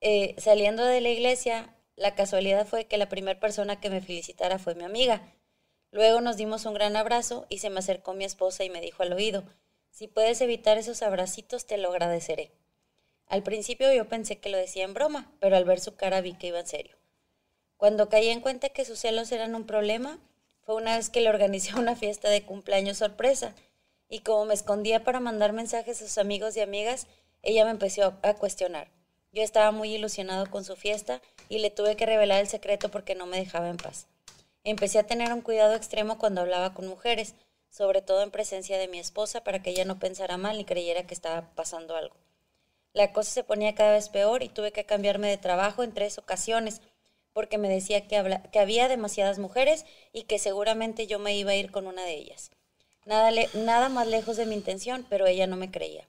[0.00, 4.60] Eh, saliendo de la iglesia, la casualidad fue que la primera persona que me felicitara
[4.60, 5.34] fue mi amiga.
[5.90, 9.02] Luego nos dimos un gran abrazo y se me acercó mi esposa y me dijo
[9.02, 9.42] al oído,
[9.90, 12.52] si puedes evitar esos abracitos te lo agradeceré.
[13.26, 16.34] Al principio yo pensé que lo decía en broma, pero al ver su cara vi
[16.34, 16.97] que iba en serio.
[17.78, 20.18] Cuando caí en cuenta que sus celos eran un problema,
[20.62, 23.54] fue una vez que le organizé una fiesta de cumpleaños sorpresa,
[24.08, 27.06] y como me escondía para mandar mensajes a sus amigos y amigas,
[27.42, 28.90] ella me empezó a cuestionar.
[29.32, 33.14] Yo estaba muy ilusionado con su fiesta y le tuve que revelar el secreto porque
[33.14, 34.08] no me dejaba en paz.
[34.64, 37.34] Empecé a tener un cuidado extremo cuando hablaba con mujeres,
[37.70, 41.06] sobre todo en presencia de mi esposa, para que ella no pensara mal ni creyera
[41.06, 42.16] que estaba pasando algo.
[42.92, 46.18] La cosa se ponía cada vez peor y tuve que cambiarme de trabajo en tres
[46.18, 46.80] ocasiones,
[47.32, 51.52] porque me decía que, habla- que había demasiadas mujeres y que seguramente yo me iba
[51.52, 52.50] a ir con una de ellas.
[53.06, 56.08] Nada, le- nada más lejos de mi intención, pero ella no me creía.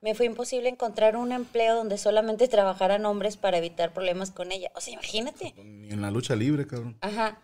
[0.00, 4.70] Me fue imposible encontrar un empleo donde solamente trabajaran hombres para evitar problemas con ella.
[4.76, 5.54] O sea, imagínate.
[5.56, 6.96] Ni en la lucha libre, cabrón.
[7.00, 7.40] Ajá.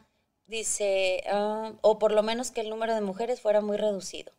[0.47, 4.33] Dice, ah, o por lo menos que el número de mujeres fuera muy reducido.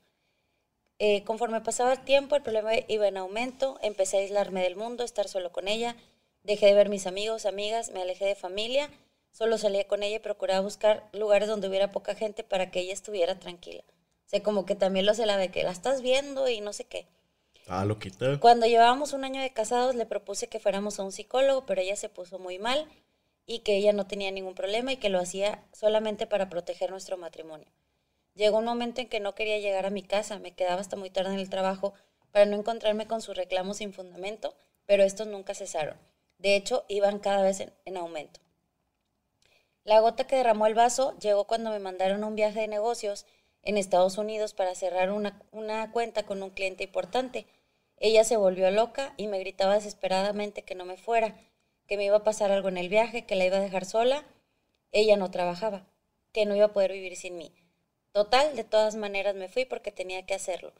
[0.97, 3.77] Eh, conforme pasaba el tiempo, el problema iba en aumento.
[3.81, 5.95] Empecé a aislarme del mundo, estar solo con ella.
[6.45, 8.91] Dejé de ver mis amigos, amigas, me alejé de familia.
[9.31, 12.93] Solo salía con ella y procuraba buscar lugares donde hubiera poca gente para que ella
[12.93, 13.83] estuviera tranquila.
[13.89, 16.71] O sea, como que también lo se la ve que la estás viendo y no
[16.71, 17.07] sé qué.
[17.65, 18.39] Ah, lo quita.
[18.39, 21.95] Cuando llevábamos un año de casados le propuse que fuéramos a un psicólogo, pero ella
[21.95, 22.87] se puso muy mal
[23.47, 27.17] y que ella no tenía ningún problema y que lo hacía solamente para proteger nuestro
[27.17, 27.67] matrimonio.
[28.35, 31.09] Llegó un momento en que no quería llegar a mi casa, me quedaba hasta muy
[31.09, 31.95] tarde en el trabajo
[32.31, 34.55] para no encontrarme con sus reclamos sin fundamento,
[34.85, 35.97] pero estos nunca cesaron.
[36.37, 38.39] De hecho, iban cada vez en, en aumento.
[39.83, 43.25] La gota que derramó el vaso llegó cuando me mandaron a un viaje de negocios
[43.61, 47.45] en Estados Unidos para cerrar una, una cuenta con un cliente importante.
[47.97, 51.35] Ella se volvió loca y me gritaba desesperadamente que no me fuera,
[51.87, 54.25] que me iba a pasar algo en el viaje, que la iba a dejar sola.
[54.91, 55.87] Ella no trabajaba,
[56.31, 57.53] que no iba a poder vivir sin mí.
[58.11, 60.73] Total, de todas maneras me fui porque tenía que hacerlo.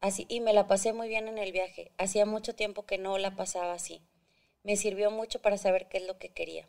[0.00, 1.90] Así, y me la pasé muy bien en el viaje.
[1.98, 4.02] Hacía mucho tiempo que no la pasaba así.
[4.66, 6.68] Me sirvió mucho para saber qué es lo que quería.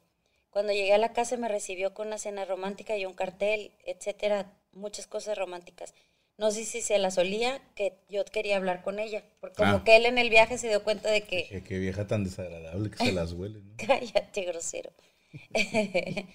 [0.51, 4.53] Cuando llegué a la casa me recibió con una cena romántica y un cartel, etcétera,
[4.71, 5.95] muchas cosas románticas.
[6.37, 9.83] No sé si se las olía que yo quería hablar con ella, porque como Ah.
[9.83, 12.91] que él en el viaje se dio cuenta de que Qué, qué vieja tan desagradable
[12.91, 13.73] que se las huele, ¿no?
[13.87, 14.91] Cállate, grosero.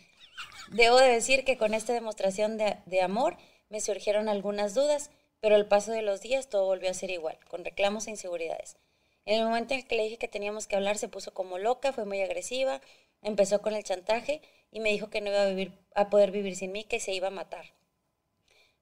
[0.73, 3.37] Debo de decir que con esta demostración de, de amor
[3.69, 7.39] me surgieron algunas dudas, pero al paso de los días todo volvió a ser igual,
[7.49, 8.77] con reclamos e inseguridades.
[9.25, 11.59] En el momento en el que le dije que teníamos que hablar, se puso como
[11.59, 12.81] loca, fue muy agresiva,
[13.23, 16.57] empezó con el chantaje y me dijo que no iba a, vivir, a poder vivir
[16.57, 17.67] sin mí, que se iba a matar.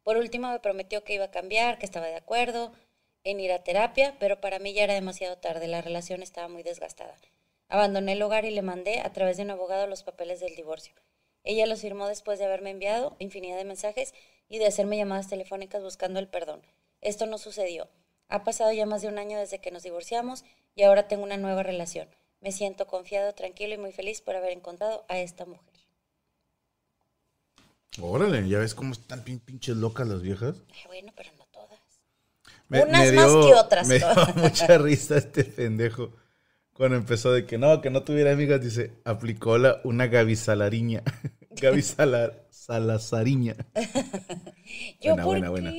[0.02, 2.72] Por último, me prometió que iba a cambiar, que estaba de acuerdo
[3.22, 6.62] en ir a terapia, pero para mí ya era demasiado tarde, la relación estaba muy
[6.62, 7.16] desgastada.
[7.68, 10.94] Abandoné el hogar y le mandé a través de un abogado los papeles del divorcio.
[11.44, 14.14] Ella los firmó después de haberme enviado infinidad de mensajes
[14.48, 16.62] y de hacerme llamadas telefónicas buscando el perdón.
[17.00, 17.88] Esto no sucedió.
[18.30, 21.36] Ha pasado ya más de un año desde que nos divorciamos y ahora tengo una
[21.36, 22.08] nueva relación.
[22.40, 25.64] Me siento confiado, tranquilo y muy feliz por haber encontrado a esta mujer.
[28.00, 30.56] Órale, ya ves cómo están pin- pinches locas las viejas.
[30.72, 31.80] Ay, bueno, pero no todas.
[32.68, 33.88] Me- Unas me más que otras.
[33.88, 36.12] Me dio mucha risa este pendejo.
[36.72, 41.02] Cuando empezó de que no, que no tuviera amigas, dice, aplicó la, una Gaby Salariña.
[41.50, 43.56] Gaby Sala- Salazariña.
[45.00, 45.70] ¿Yo Buena, por buena, buena.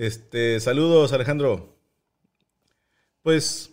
[0.00, 1.76] Este, saludos, Alejandro.
[3.20, 3.70] Pues,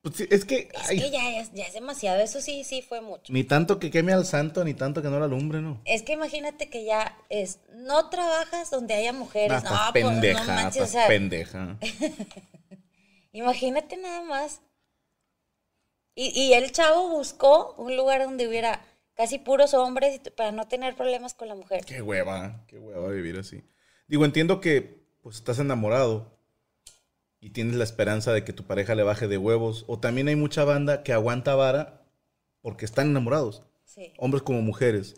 [0.00, 2.20] pues es que, Es ay, que ya es, ya es demasiado.
[2.20, 3.32] Eso sí, sí fue mucho.
[3.32, 5.82] ni tanto que queme al santo, ni tanto que no la alumbre, ¿no?
[5.84, 9.50] Es que imagínate que ya es, no trabajas donde haya mujeres.
[9.50, 11.76] Ah, no, estás pues, no pendeja, manches, o estás sea, pendeja.
[13.32, 14.60] Imagínate nada más.
[16.14, 18.80] Y, y el chavo buscó un lugar donde hubiera
[19.14, 21.84] casi puros hombres para no tener problemas con la mujer.
[21.84, 23.64] Qué hueva, qué hueva vivir así.
[24.06, 26.38] Digo, entiendo que pues estás enamorado
[27.40, 29.84] y tienes la esperanza de que tu pareja le baje de huevos.
[29.88, 32.06] O también hay mucha banda que aguanta vara
[32.60, 33.64] porque están enamorados.
[33.84, 34.12] Sí.
[34.18, 35.16] Hombres como mujeres.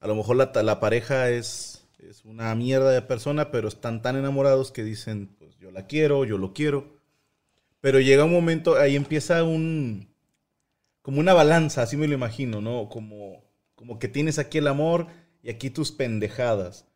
[0.00, 4.16] A lo mejor la, la pareja es, es una mierda de persona, pero están tan
[4.16, 6.98] enamorados que dicen, pues yo la quiero, yo lo quiero.
[7.80, 10.14] Pero llega un momento, ahí empieza un,
[11.00, 12.90] como una balanza, así me lo imagino, ¿no?
[12.90, 15.06] Como, como que tienes aquí el amor
[15.42, 16.87] y aquí tus pendejadas.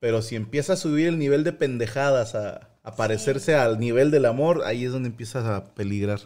[0.00, 4.24] Pero si empieza a subir el nivel de pendejadas, a, a parecerse al nivel del
[4.26, 6.20] amor, ahí es donde empiezas a peligrar.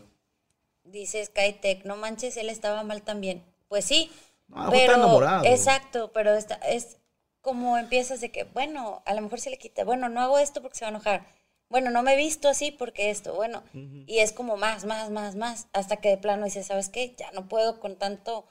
[0.85, 3.43] Dice Skytech, no manches, él estaba mal también.
[3.69, 4.11] Pues sí,
[4.49, 5.45] No, pero enamorado.
[5.45, 6.99] exacto, pero está, es
[7.41, 10.63] como empiezas de que, bueno, a lo mejor se le quita, bueno, no hago esto
[10.63, 11.27] porque se va a enojar.
[11.69, 15.35] Bueno, no me he visto así porque esto, bueno, y es como más, más, más,
[15.35, 17.15] más, hasta que de plano dices, ¿sabes qué?
[17.19, 18.47] Ya no puedo con tanto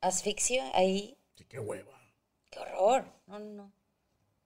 [0.00, 1.92] asfixio ahí, Sí, qué hueva.
[2.50, 3.04] qué horror.
[3.26, 3.72] No, no, no.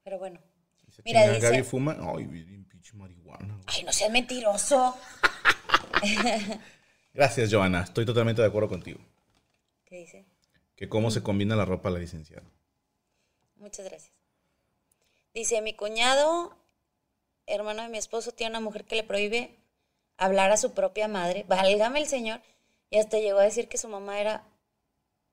[0.04, 0.40] Pero bueno.
[0.88, 1.96] Se Mira, dice- Gaby fuma.
[2.16, 3.54] Ay, bien pinche marihuana.
[3.54, 3.64] güey.
[3.66, 4.96] Ay, no seas mentiroso.
[7.14, 7.82] Gracias, Joana.
[7.82, 9.00] Estoy totalmente de acuerdo contigo.
[9.84, 10.24] ¿Qué dice?
[10.76, 12.46] Que cómo se combina la ropa a la licenciada.
[13.56, 14.12] Muchas gracias.
[15.34, 16.56] Dice, mi cuñado,
[17.46, 19.58] hermano de mi esposo, tiene una mujer que le prohíbe
[20.16, 22.40] hablar a su propia madre, válgame el señor,
[22.88, 24.44] y hasta llegó a decir que su mamá era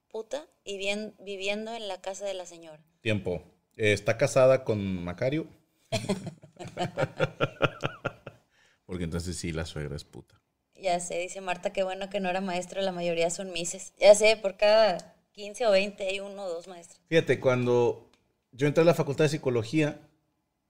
[0.09, 2.83] puta y bien, viviendo en la casa de la señora.
[3.01, 3.41] Tiempo.
[3.77, 5.47] Eh, ¿Está casada con Macario?
[8.85, 10.41] Porque entonces sí, la suegra es puta.
[10.75, 13.93] Ya sé, dice Marta, qué bueno que no era maestro, la mayoría son mises.
[13.99, 16.99] Ya sé, por cada 15 o 20 hay uno o dos maestros.
[17.07, 18.09] Fíjate, cuando
[18.51, 19.99] yo entré a la facultad de psicología,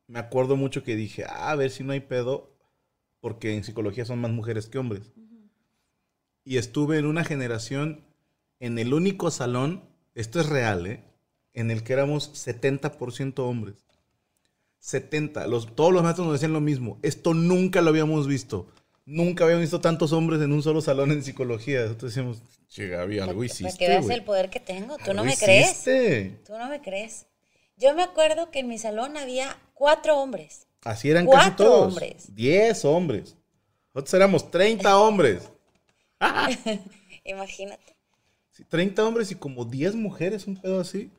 [0.07, 2.53] me acuerdo mucho que dije, "Ah, a ver si no hay pedo,
[3.21, 5.11] porque en psicología son más mujeres que hombres.
[6.43, 8.05] Y estuve en una generación,
[8.59, 9.83] en el único salón,
[10.15, 11.03] esto es real, ¿eh?
[11.57, 13.75] En el que éramos 70% hombres.
[14.79, 15.47] 70.
[15.47, 16.99] Los, todos los maestros nos decían lo mismo.
[17.01, 18.67] Esto nunca lo habíamos visto.
[19.05, 21.81] Nunca habíamos visto tantos hombres en un solo salón en psicología.
[21.81, 24.97] Nosotros decíamos, che, Gaby, algo Para hiciste, que veas el poder que tengo.
[25.03, 25.71] Tú no me crees.
[25.71, 26.41] hiciste.
[26.45, 27.25] Tú no me crees.
[27.75, 30.67] Yo me acuerdo que en mi salón había cuatro hombres.
[30.83, 31.87] Así eran casi Cuatro todos.
[31.87, 32.35] hombres.
[32.35, 33.35] 10 hombres.
[33.95, 35.49] Nosotros éramos 30 hombres.
[37.25, 37.95] Imagínate.
[38.51, 41.09] Sí, 30 hombres y como 10 mujeres, un pedo así.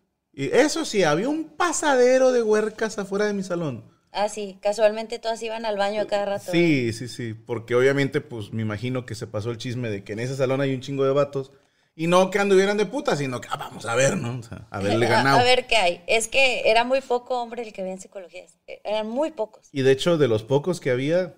[0.40, 3.84] Y eso sí, había un pasadero de huercas afuera de mi salón.
[4.12, 6.52] Ah, sí, casualmente todas iban al baño a cada rato.
[6.52, 7.34] Sí, sí, sí.
[7.34, 10.60] Porque obviamente, pues me imagino que se pasó el chisme de que en ese salón
[10.60, 11.50] hay un chingo de vatos.
[11.96, 14.38] Y no que anduvieran de puta, sino que ah, vamos a ver, ¿no?
[14.38, 15.40] O sea, A- ganado.
[15.40, 16.04] A, ver qué hay.
[16.06, 18.44] Es que era muy poco hombre el que había en psicología.
[18.68, 19.68] Eh, Eran muy pocos.
[19.72, 21.34] Y de hecho, de los pocos que había,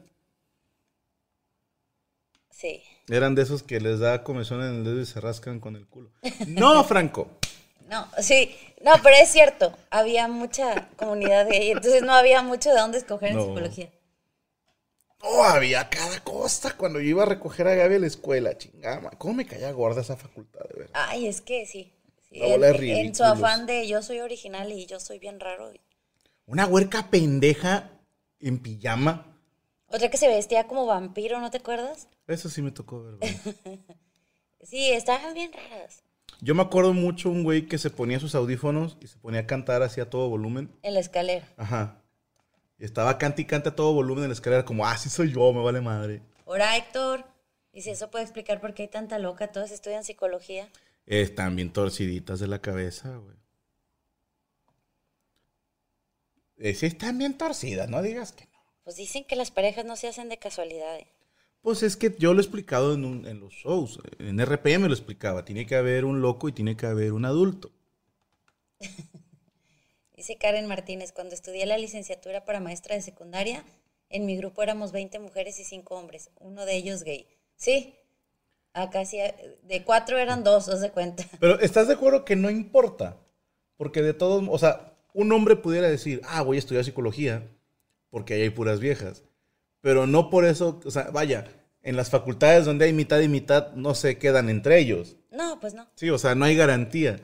[2.51, 2.83] Sí.
[3.09, 5.87] eran de esos que les da comezón en el dedo y se rascan con el
[5.87, 6.11] culo.
[6.49, 7.40] No, Franco.
[7.91, 8.57] No, sí.
[8.83, 9.77] No, pero es cierto.
[9.91, 11.71] Había mucha comunidad gay.
[11.73, 13.41] Entonces no había mucho de dónde escoger No.
[13.41, 13.91] en psicología.
[15.23, 19.11] No, había cada cosa cuando yo iba a recoger a Gaby a la escuela, chingama.
[19.19, 20.91] ¿Cómo me caía gorda esa facultad, de verdad?
[20.95, 21.93] Ay, es que sí.
[22.31, 25.73] Sí, en, en su afán de yo soy original y yo soy bien raro.
[26.47, 27.91] Una huerca pendeja
[28.39, 29.37] en pijama.
[29.89, 32.07] Otra que se vestía como vampiro, ¿no te acuerdas?
[32.29, 33.19] Eso sí me tocó ver.
[34.63, 36.03] Sí, estaban bien raras.
[36.43, 39.47] Yo me acuerdo mucho un güey que se ponía sus audífonos y se ponía a
[39.47, 40.71] cantar así a todo volumen.
[40.83, 41.47] En la escalera.
[41.57, 42.03] Ajá.
[42.79, 45.33] Y estaba canta y canta a todo volumen en la escalera, como, ah, sí soy
[45.33, 46.23] yo, me vale madre.
[46.47, 47.25] Ahora, Héctor.
[47.73, 50.69] Y si eso puede explicar por qué hay tanta loca, todos estudian psicología.
[51.07, 53.37] Están bien torciditas de la cabeza, güey.
[56.57, 58.61] Eh, sí, están bien torcidas, no digas que no.
[58.85, 60.99] Pues dicen que las parejas no se hacen de casualidad.
[60.99, 61.07] ¿eh?
[61.63, 63.99] Pues es que yo lo he explicado en, un- en los shows.
[64.19, 65.45] En RPM lo explicaba.
[65.47, 67.73] Tiene que haber un loco y tiene que haber un adulto.
[70.17, 73.65] Dice Karen Martínez, cuando estudié la licenciatura para maestra de secundaria,
[74.11, 77.27] en mi grupo éramos 20 mujeres y 5 hombres, uno de ellos gay.
[77.57, 77.95] Sí,
[78.75, 79.19] acá sí,
[79.63, 81.25] de cuatro eran dos, os de cuenta.
[81.41, 83.19] Pero ¿estás de acuerdo que no importa?
[83.77, 87.49] Porque de todos, o sea, un hombre pudiera decir, ah, voy a estudiar psicología
[88.11, 89.25] porque ahí hay puras viejas.
[89.81, 91.47] Pero no por eso, o sea, vaya,
[91.83, 95.17] en las facultades donde hay mitad y mitad no se quedan entre ellos.
[95.31, 95.89] No, pues no.
[95.97, 97.21] Sí, o sea, no hay garantía.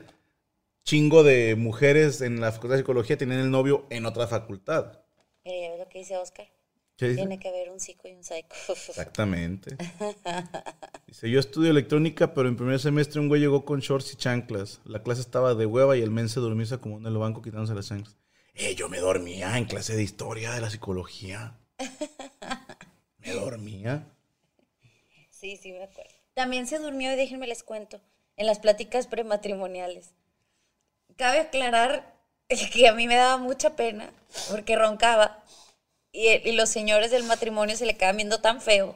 [0.83, 5.01] Chingo de mujeres en la facultad de psicología tienen el novio en otra facultad.
[5.43, 6.47] Mira, ya ves lo que dice Oscar.
[6.95, 7.17] ¿Qué dice?
[7.17, 8.47] Tiene que haber un psico y un psycho.
[8.69, 9.77] Exactamente.
[11.05, 14.81] Dice, yo estudio electrónica, pero en primer semestre un güey llegó con shorts y chanclas.
[14.83, 17.75] La clase estaba de hueva y el men se se acomodó en el banco quitándose
[17.75, 18.17] las chanclas.
[18.55, 21.59] Eh, yo me dormía en clase de historia de la psicología.
[23.19, 24.03] Me dormía.
[25.29, 26.11] Sí, sí, me acuerdo.
[26.33, 27.99] También se durmió, y déjenme les cuento,
[28.35, 30.11] en las pláticas prematrimoniales.
[31.15, 32.13] Cabe aclarar
[32.73, 34.11] que a mí me daba mucha pena
[34.49, 35.43] porque roncaba
[36.11, 38.95] y, y los señores del matrimonio se le quedaban viendo tan feo.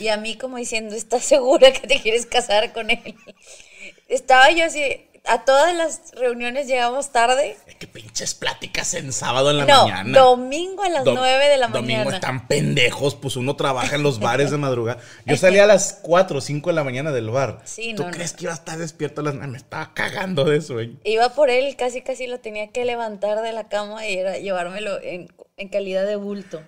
[0.00, 3.14] Y a mí como diciendo, ¿estás segura que te quieres casar con él?
[4.08, 7.56] Estaba yo así, a todas las reuniones llegamos tarde.
[7.66, 10.18] Eh, qué pinches pláticas en sábado en la no, mañana.
[10.20, 12.16] domingo a las Dom- 9 de la Domingo mañana.
[12.16, 15.00] están pendejos, pues uno trabaja en los bares de madrugada.
[15.26, 17.62] Yo salía a las 4 o 5 de la mañana del bar.
[17.64, 18.36] Sí, ¿Tú no, crees no.
[18.38, 20.98] que iba a estar despierto a las Me estaba cagando de sueño.
[21.04, 25.00] Iba por él, casi casi lo tenía que levantar de la cama y era llevármelo
[25.02, 26.62] en, en calidad de bulto.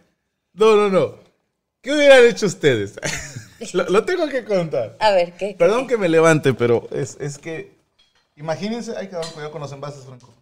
[0.54, 1.16] No, no, no.
[1.82, 2.96] ¿Qué hubieran hecho ustedes?
[3.74, 4.96] lo, lo tengo que contar.
[4.98, 5.54] A ver, ¿qué?
[5.58, 7.75] Perdón que me levante, pero es, es que.
[8.36, 8.96] Imagínense.
[8.96, 10.32] Hay que dar cuidado con los envases, Franco.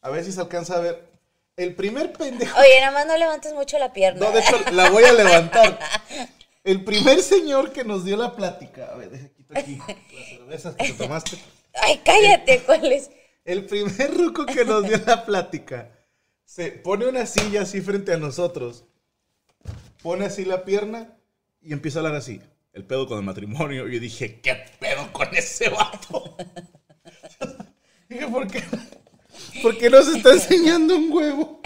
[0.00, 1.08] A ver si se alcanza a ver.
[1.56, 2.58] El primer pendejo.
[2.58, 4.26] Oye, nada más no levantes mucho la pierna.
[4.26, 5.78] No, de hecho, la voy a levantar.
[6.64, 8.90] El primer señor que nos dio la plática.
[8.92, 11.38] A ver, deja quito aquí las cervezas que te tomaste.
[11.74, 13.10] Ay, cállate, ¿cuál es?
[13.44, 15.90] El primer ruco que nos dio la plática
[16.44, 18.84] se pone una silla así frente a nosotros,
[20.02, 21.16] pone así la pierna
[21.60, 22.40] y empieza a hablar así.
[22.72, 23.88] El pedo con el matrimonio.
[23.88, 26.36] Y yo dije, ¿qué pedo con ese vato?
[28.26, 28.62] Dije, ¿por qué?
[29.62, 31.60] ¿Por qué nos está enseñando un huevo?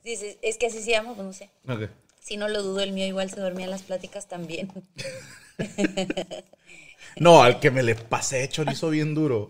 [0.04, 1.50] Dice, es que así se llama, pues no sé.
[2.20, 4.72] Si no lo dudo, el mío igual se dormía en las pláticas también.
[7.18, 9.48] No, al que me le pasé chorizo bien duro.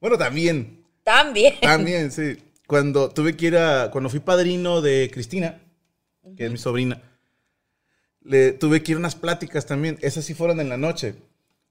[0.00, 0.84] Bueno, también.
[1.04, 1.54] También.
[1.60, 2.36] También, sí.
[2.66, 3.92] Cuando tuve que ir a.
[3.92, 5.60] Cuando fui padrino de Cristina,
[6.36, 7.00] que es mi sobrina,
[8.22, 9.98] le tuve que ir a unas pláticas también.
[10.02, 11.14] Esas sí fueron en la noche.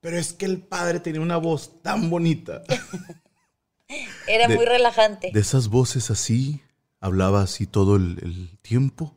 [0.05, 2.61] Pero es que el padre tenía una voz tan bonita.
[4.27, 5.31] Era de- muy relajante.
[5.33, 6.61] De esas voces así,
[6.99, 9.15] hablaba así todo el, el tiempo.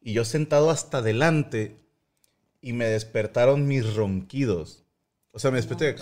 [0.00, 1.76] Y yo sentado hasta adelante
[2.60, 4.82] y me despertaron mis ronquidos.
[5.30, 5.94] O sea, me desperté.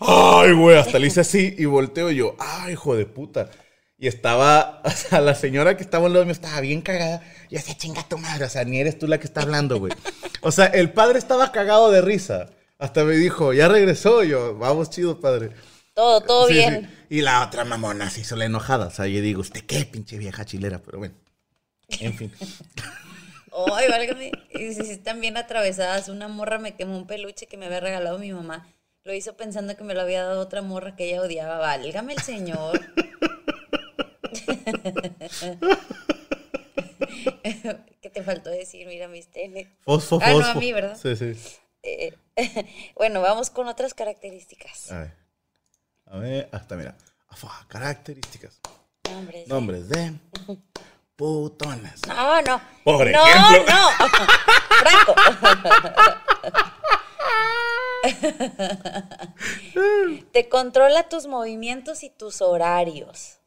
[0.00, 0.76] ¡Ay, güey!
[0.76, 3.48] Hasta le hice así y volteo y yo, ¡ay, hijo de puta!
[3.96, 7.22] Y estaba, o sea, la señora que estaba al lado mío estaba bien cagada.
[7.48, 9.92] Y decía, chinga tu madre, o sea, ni eres tú la que está hablando, güey.
[10.40, 12.50] O sea, el padre estaba cagado de risa.
[12.82, 14.24] Hasta me dijo, ya regresó.
[14.24, 15.50] Yo, vamos, chido, padre.
[15.94, 16.90] Todo, todo Sí, bien.
[17.08, 17.16] sí.
[17.18, 18.86] Y la otra mamona se hizo la enojada.
[18.86, 20.80] O sea, yo digo, ¿usted qué, pinche vieja chilera?
[20.80, 21.14] Pero bueno,
[22.00, 22.32] en fin.
[23.72, 24.32] Ay, válgame.
[24.50, 26.08] Y si están bien atravesadas.
[26.08, 28.66] Una morra me quemó un peluche que me había regalado mi mamá.
[29.04, 31.58] Lo hizo pensando que me lo había dado otra morra que ella odiaba.
[31.58, 32.80] Válgame el señor.
[38.00, 38.86] ¿Qué te faltó decir?
[38.88, 39.68] Mira mis tenis.
[39.82, 40.98] Fosfo, Ah, no, a mí, ¿verdad?
[41.00, 41.34] Sí, sí.
[41.82, 42.14] Eh,
[42.96, 44.92] bueno, vamos con otras características.
[44.92, 45.12] A ver.
[46.06, 46.96] A ver, hasta mira.
[47.28, 48.60] Afá, características.
[49.10, 49.48] Nombres.
[49.48, 50.12] Nombres de
[51.16, 52.00] putonas.
[52.06, 52.60] No, no.
[52.84, 53.74] Por no, ejemplo.
[53.74, 53.90] no.
[54.80, 55.14] Franco.
[60.32, 63.38] Te controla tus movimientos y tus horarios.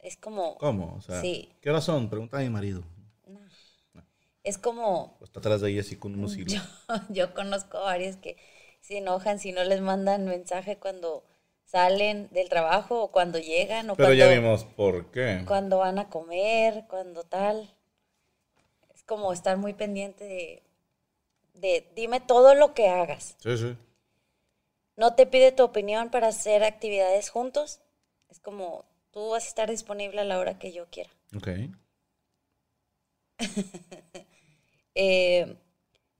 [0.00, 0.56] Es como.
[0.58, 0.94] ¿Cómo?
[0.96, 1.52] O sea, Sí.
[1.60, 2.08] ¿qué horas son?
[2.08, 2.82] Pregunta a mi marido.
[4.48, 5.18] Es como.
[5.20, 6.54] O está atrás de ella así con unos hilos.
[6.54, 6.62] Yo,
[7.10, 8.38] yo conozco a varios que
[8.80, 11.22] se enojan si no les mandan mensaje cuando
[11.66, 15.44] salen del trabajo o cuando llegan o Pero cuando, ya vimos por qué.
[15.46, 17.74] cuando van a comer, cuando tal.
[18.94, 20.62] Es como estar muy pendiente de,
[21.52, 23.36] de dime todo lo que hagas.
[23.40, 23.76] Sí, sí.
[24.96, 27.80] No te pide tu opinión para hacer actividades juntos.
[28.30, 31.10] Es como tú vas a estar disponible a la hora que yo quiera.
[31.36, 31.48] Ok.
[35.00, 35.56] Eh,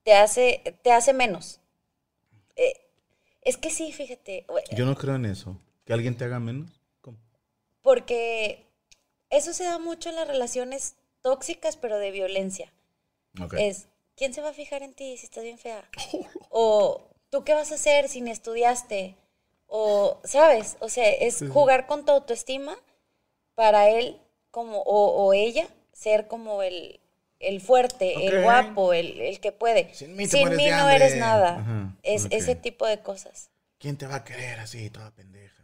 [0.05, 1.59] te, hace, te hace menos.
[2.55, 2.75] Eh,
[3.43, 4.47] es que sí, fíjate.
[4.71, 5.61] Yo no creo en eso.
[5.85, 6.81] ¿Que alguien te haga menos?
[7.01, 7.19] ¿Cómo?
[7.83, 8.65] Porque
[9.31, 12.73] eso se da mucho en las relaciones tóxicas, pero de violencia.
[13.59, 15.85] Es, ¿quién se va a fijar en ti si estás bien fea?
[16.51, 19.17] O, ¿tú qué vas a hacer si ni estudiaste?
[19.67, 20.77] O, ¿sabes?
[20.79, 22.79] O sea, es jugar con tu autoestima
[23.57, 24.21] para él
[24.53, 27.01] como, o, o ella ser como el,
[27.41, 29.95] el fuerte, el guapo, el, el que puede.
[29.95, 31.59] Sin mí Sin mí no eres nada.
[31.59, 33.51] Ajá, Es ese tipo de cosas.
[33.79, 35.63] ¿Quién te va a querer así, toda pendeja?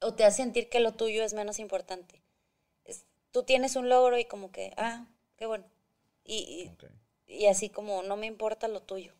[0.00, 2.22] O te hace sentir que lo tuyo es menos importante.
[2.84, 5.06] Es- tú tienes un logro y como que, ah,
[5.36, 5.64] qué bueno.
[6.24, 6.70] Y,
[7.26, 9.12] y, y así como, no me importa lo tuyo.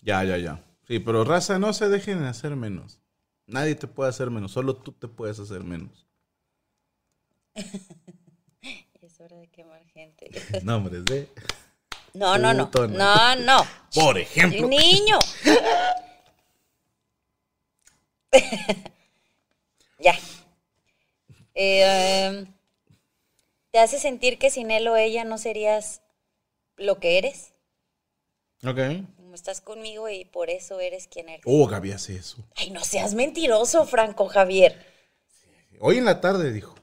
[0.00, 0.64] Ya, ya, ya.
[0.88, 3.00] Sí, pero raza, no se dejen hacer menos.
[3.46, 6.06] Nadie te puede hacer menos, solo tú te puedes hacer menos.
[9.12, 10.30] Es hora de quemar gente.
[10.62, 11.28] Nombres de.
[12.14, 12.70] No, no, no.
[12.88, 13.66] No, no.
[13.94, 14.66] Por ejemplo.
[14.66, 15.18] Niño.
[19.98, 20.18] ya.
[21.54, 22.46] Eh,
[23.70, 26.00] ¿Te hace sentir que sin él o ella no serías
[26.78, 27.52] lo que eres?
[28.64, 28.78] Ok.
[29.16, 31.42] Como estás conmigo y por eso eres quien eres.
[31.44, 32.38] Oh, Gaby hace eso.
[32.56, 34.86] Ay, no seas mentiroso, Franco Javier.
[35.80, 36.74] Hoy en la tarde dijo: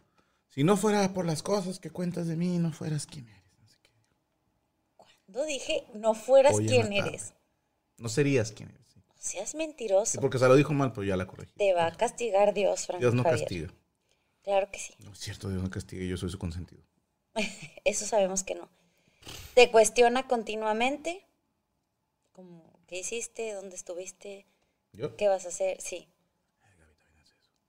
[0.50, 3.43] Si no fuera por las cosas que cuentas de mí, no fueras quien eres.
[3.60, 5.45] No sé qué.
[5.47, 7.34] Dije, no fueras Hoy en quien eres.
[7.97, 8.88] No serías quien eres.
[8.93, 9.00] sí.
[9.08, 10.20] No seas Sí, mentiroso.
[10.22, 11.52] porque se lo dijo mal, pero ya la corregí.
[11.58, 13.39] Te va a castigar Dios, Franco Dios no Javier.
[13.41, 13.74] castiga.
[14.43, 14.93] Claro que sí.
[15.00, 16.82] No es cierto, Dios no castiga, yo soy su consentido.
[17.86, 18.70] Eso sabemos que no.
[19.54, 21.26] Te cuestiona continuamente.
[22.32, 23.54] Como, ¿qué hiciste?
[23.54, 24.47] ¿Dónde estuviste?
[24.93, 25.16] ¿Yo?
[25.18, 25.80] ¿Qué vas a hacer?
[25.82, 26.08] Sí.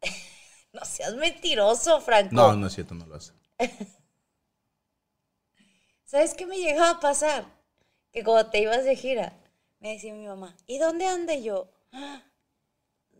[0.72, 2.34] no seas mentiroso, Franco.
[2.34, 3.32] No, no es cierto, no lo hace.
[6.04, 7.44] ¿Sabes qué me llegaba a pasar?
[8.12, 9.32] Que cuando te ibas de gira,
[9.78, 11.70] me decía mi mamá, ¿y dónde ande yo?
[11.92, 12.22] "Ah,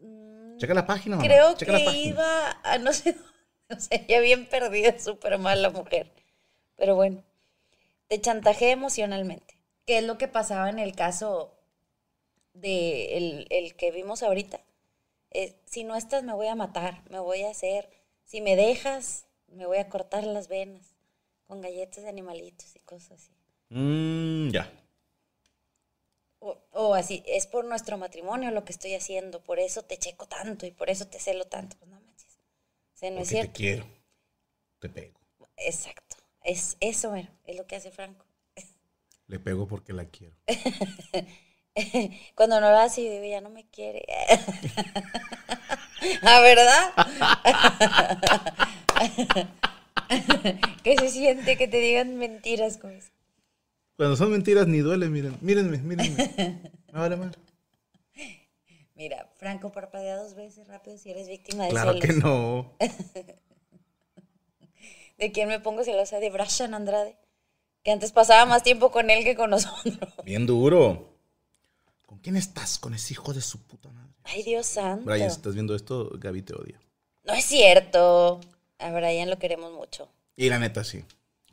[0.01, 1.28] mm, Checa la página, mamá.
[1.28, 3.30] Creo Checa que iba a no sé dónde.
[3.70, 6.12] O sea, ya bien perdida, súper mal la mujer.
[6.74, 7.22] Pero bueno,
[8.09, 9.61] te chantajeé emocionalmente.
[9.86, 11.55] ¿Qué es lo que pasaba en el caso
[12.53, 14.61] de el, el que vimos ahorita?
[15.30, 17.88] Eh, si no estás, me voy a matar, me voy a hacer.
[18.24, 20.94] Si me dejas, me voy a cortar las venas
[21.46, 23.32] con galletas de animalitos y cosas así.
[23.70, 24.70] Mm, ya.
[26.40, 30.26] O, o así, es por nuestro matrimonio lo que estoy haciendo, por eso te checo
[30.26, 31.76] tanto y por eso te celo tanto.
[31.78, 32.38] Pues no manches.
[32.94, 33.52] O sea, no es Porque te cierto.
[33.52, 33.86] quiero.
[34.80, 35.20] Te pego.
[35.56, 36.16] Exacto.
[36.42, 38.24] Es eso, es lo que hace Franco.
[39.26, 40.36] Le pego porque la quiero.
[42.34, 44.04] Cuando no lo hace, yo digo, ya no me quiere.
[46.22, 46.92] ¿Ah, verdad?
[50.82, 53.10] ¿Qué se siente que te digan mentiras con eso?
[53.96, 55.36] Cuando son mentiras ni duele, miren.
[55.40, 56.30] Mírenme, mírenme.
[56.92, 57.36] Me vale mal.
[58.94, 62.06] Mira, Franco parpadea dos veces rápido si eres víctima de Claro celos.
[62.06, 62.72] que no.
[65.18, 66.18] ¿De quién me pongo celosa?
[66.18, 67.16] De Brashan Andrade.
[67.82, 69.96] Que antes pasaba más tiempo con él que con nosotros.
[70.24, 71.14] Bien duro.
[72.11, 72.80] ¿Con quién estás?
[72.80, 74.11] Con ese hijo de su puta madre.
[74.24, 75.04] Ay, Dios santo.
[75.04, 76.80] Brian, si estás viendo esto, Gaby te odia.
[77.22, 78.40] No es cierto.
[78.80, 80.08] A Brian lo queremos mucho.
[80.34, 81.04] Y la neta, sí.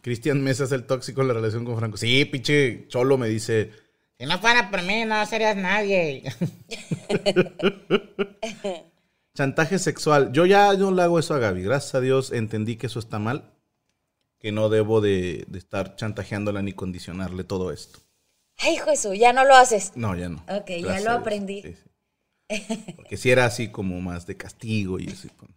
[0.02, 1.98] Cristian Mesa es el tóxico en la relación con Franco.
[1.98, 3.72] Sí, pinche Cholo me dice.
[4.18, 6.24] Si no fuera por mí, no serías nadie.
[9.36, 10.34] Chantaje sexual.
[10.34, 11.62] Yo ya no le hago eso a Gaby.
[11.62, 13.54] Gracias a Dios entendí que eso está mal.
[14.40, 18.00] Que no debo de, de estar chantajeándola ni condicionarle todo esto.
[18.58, 19.92] Ay, Jesús, ya no lo haces.
[19.96, 20.44] No, ya no.
[20.50, 21.62] Ok, ya lo aprendí.
[21.62, 22.94] Sí, sí.
[22.96, 25.30] Porque si era así como más de castigo y así.
[25.30, 25.52] pues,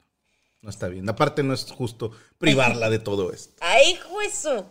[0.60, 1.08] No está bien.
[1.08, 3.54] Aparte no es justo privarla de todo esto.
[3.60, 4.64] Ay, Jesús.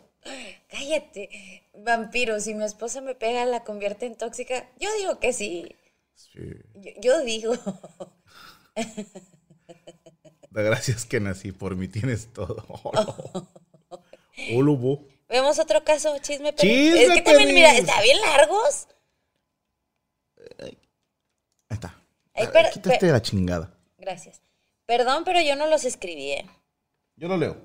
[0.70, 1.64] Cállate.
[1.74, 4.70] Vampiro, si mi esposa me pega, la convierte en tóxica.
[4.80, 5.76] Yo digo que sí.
[6.14, 6.40] Sí.
[6.76, 7.54] Yo, yo digo.
[10.52, 12.66] Da gracias que nací, por mí tienes todo.
[14.54, 15.06] Olubo.
[15.30, 16.52] Vemos otro caso, chisme.
[16.54, 18.88] pero- Chisme, es que también, mira, está bien largos.
[20.60, 20.78] Ahí
[21.70, 21.96] está.
[22.34, 23.74] Ay, pero- Quítate pero- la chingada.
[23.98, 24.42] Gracias.
[24.86, 26.46] Perdón, pero yo no los escribí, ¿eh?
[27.16, 27.58] Yo lo leo.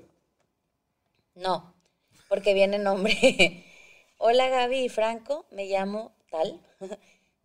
[1.33, 1.73] No,
[2.29, 3.65] porque viene nombre.
[4.17, 6.61] Hola Gaby y Franco, me llamo tal.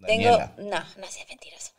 [0.07, 0.55] Tengo, Daniela.
[0.59, 1.73] no, no sea mentiroso.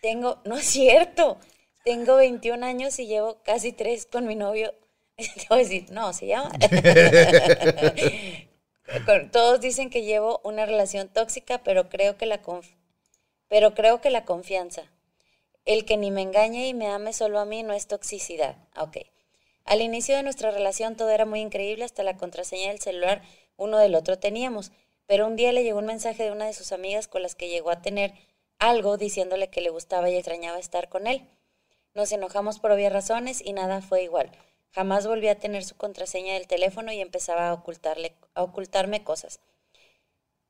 [0.00, 1.38] Tengo, no es cierto.
[1.84, 4.74] Tengo 21 años y llevo casi tres con mi novio.
[5.36, 6.52] Te voy a decir, no, se llama.
[9.32, 12.74] Todos dicen que llevo una relación tóxica, pero creo que la conf-
[13.48, 14.90] pero creo que la confianza.
[15.64, 18.56] El que ni me engañe y me ame solo a mí no es toxicidad.
[18.76, 18.98] Ok.
[19.64, 23.22] Al inicio de nuestra relación todo era muy increíble, hasta la contraseña del celular
[23.56, 24.72] uno del otro teníamos.
[25.06, 27.48] Pero un día le llegó un mensaje de una de sus amigas con las que
[27.48, 28.14] llegó a tener
[28.58, 31.26] algo diciéndole que le gustaba y extrañaba estar con él.
[31.94, 34.30] Nos enojamos por obvias razones y nada fue igual.
[34.72, 39.40] Jamás volví a tener su contraseña del teléfono y empezaba a, ocultarle, a ocultarme cosas.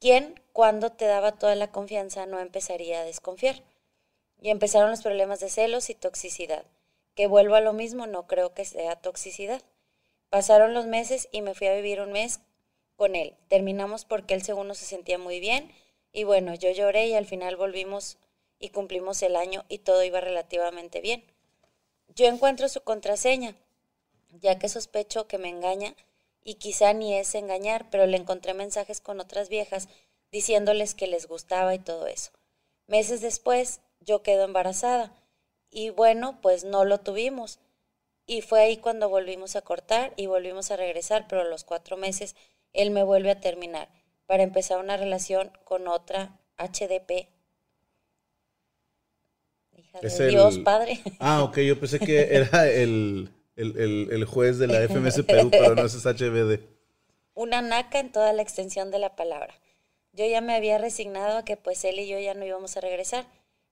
[0.00, 3.62] ¿Quién, cuando te daba toda la confianza, no empezaría a desconfiar?
[4.40, 6.64] Y empezaron los problemas de celos y toxicidad.
[7.14, 9.62] Que vuelvo a lo mismo, no creo que sea toxicidad.
[10.30, 12.40] Pasaron los meses y me fui a vivir un mes
[12.96, 13.34] con él.
[13.48, 15.70] Terminamos porque él según se sentía muy bien
[16.12, 18.18] y bueno, yo lloré y al final volvimos
[18.58, 21.24] y cumplimos el año y todo iba relativamente bien.
[22.14, 23.56] Yo encuentro su contraseña,
[24.32, 25.94] ya que sospecho que me engaña
[26.44, 29.88] y quizá ni es engañar, pero le encontré mensajes con otras viejas
[30.30, 32.30] diciéndoles que les gustaba y todo eso.
[32.86, 35.12] Meses después yo quedo embarazada
[35.70, 37.58] y bueno, pues no lo tuvimos.
[38.26, 41.96] Y fue ahí cuando volvimos a cortar y volvimos a regresar, pero a los cuatro
[41.96, 42.34] meses
[42.72, 43.88] él me vuelve a terminar
[44.26, 47.28] para empezar una relación con otra HDP.
[49.76, 51.00] Hija de el- Dios, padre.
[51.18, 55.48] Ah, ok, yo pensé que era el, el, el- el juez de la FMS Perú,
[55.50, 56.60] pero no es HBD.
[57.34, 59.54] Una naca en toda la extensión de la palabra.
[60.12, 62.80] Yo ya me había resignado a que pues él y yo ya no íbamos a
[62.80, 63.26] regresar.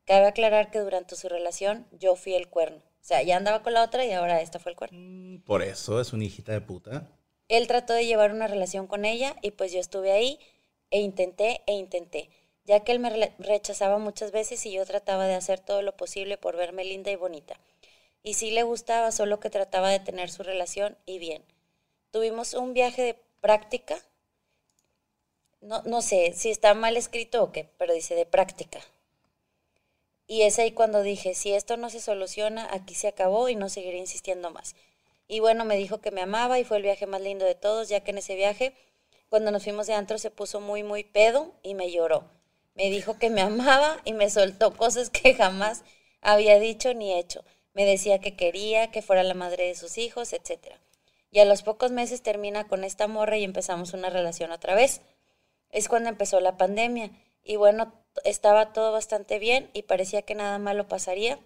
[0.07, 2.79] Cabe aclarar que durante su relación yo fui el cuerno.
[2.79, 5.43] O sea, ya andaba con la otra y ahora esta fue el cuerno.
[5.45, 7.09] Por eso es una hijita de puta.
[7.49, 10.39] Él trató de llevar una relación con ella y pues yo estuve ahí
[10.91, 12.31] e intenté e intenté,
[12.65, 15.97] ya que él me re- rechazaba muchas veces y yo trataba de hacer todo lo
[15.97, 17.59] posible por verme linda y bonita.
[18.23, 21.43] Y sí le gustaba, solo que trataba de tener su relación y bien.
[22.11, 23.99] Tuvimos un viaje de práctica.
[25.61, 28.81] No, no sé si está mal escrito o qué, pero dice de práctica.
[30.27, 33.69] Y es ahí cuando dije, si esto no se soluciona, aquí se acabó y no
[33.69, 34.77] seguiré insistiendo más.
[35.27, 37.89] Y bueno, me dijo que me amaba y fue el viaje más lindo de todos,
[37.89, 38.75] ya que en ese viaje,
[39.29, 42.31] cuando nos fuimos de antro, se puso muy, muy pedo y me lloró.
[42.75, 45.83] Me dijo que me amaba y me soltó cosas que jamás
[46.21, 47.45] había dicho ni hecho.
[47.73, 50.75] Me decía que quería, que fuera la madre de sus hijos, etc.
[51.31, 55.01] Y a los pocos meses termina con esta morra y empezamos una relación otra vez.
[55.71, 57.11] Es cuando empezó la pandemia
[57.45, 57.93] y bueno,
[58.25, 61.39] estaba todo bastante bien y parecía que nada malo pasaría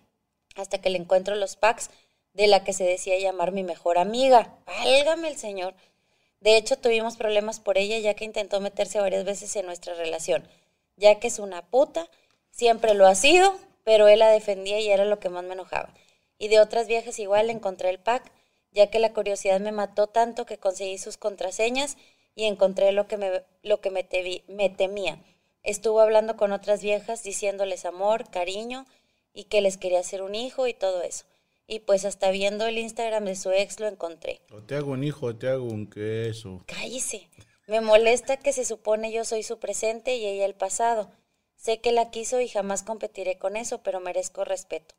[0.57, 1.91] hasta que le encuentro los packs
[2.33, 4.59] de la que se decía llamar mi mejor amiga.
[4.66, 5.75] Válgame el señor.
[6.41, 10.47] De hecho, tuvimos problemas por ella ya que intentó meterse varias veces en nuestra relación,
[10.97, 12.09] ya que es una puta,
[12.51, 15.95] siempre lo ha sido, pero él la defendía y era lo que más me enojaba.
[16.45, 18.30] Y de otras viejas igual encontré el pack,
[18.70, 21.97] ya que la curiosidad me mató tanto que conseguí sus contraseñas
[22.34, 24.05] y encontré lo que me, lo que me,
[24.68, 25.24] temía.
[25.62, 28.84] Estuvo hablando con otras viejas diciéndoles amor, cariño
[29.32, 31.24] y que les quería hacer un hijo y todo eso.
[31.66, 34.42] Y pues hasta viendo el Instagram de su ex lo encontré.
[34.53, 36.62] O te hago un hijo, o te hago un queso.
[36.66, 37.26] Cállese.
[37.66, 41.11] Me molesta que se supone yo soy su presente y ella el pasado.
[41.57, 44.95] Sé que la quiso y jamás competiré con eso, pero merezco respeto.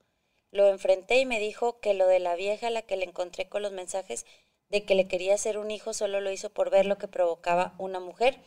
[0.52, 3.50] Lo enfrenté y me dijo que lo de la vieja a la que le encontré
[3.50, 4.26] con los mensajes
[4.70, 7.76] de que le quería hacer un hijo solo lo hizo por ver lo que provocaba
[7.78, 8.40] una mujer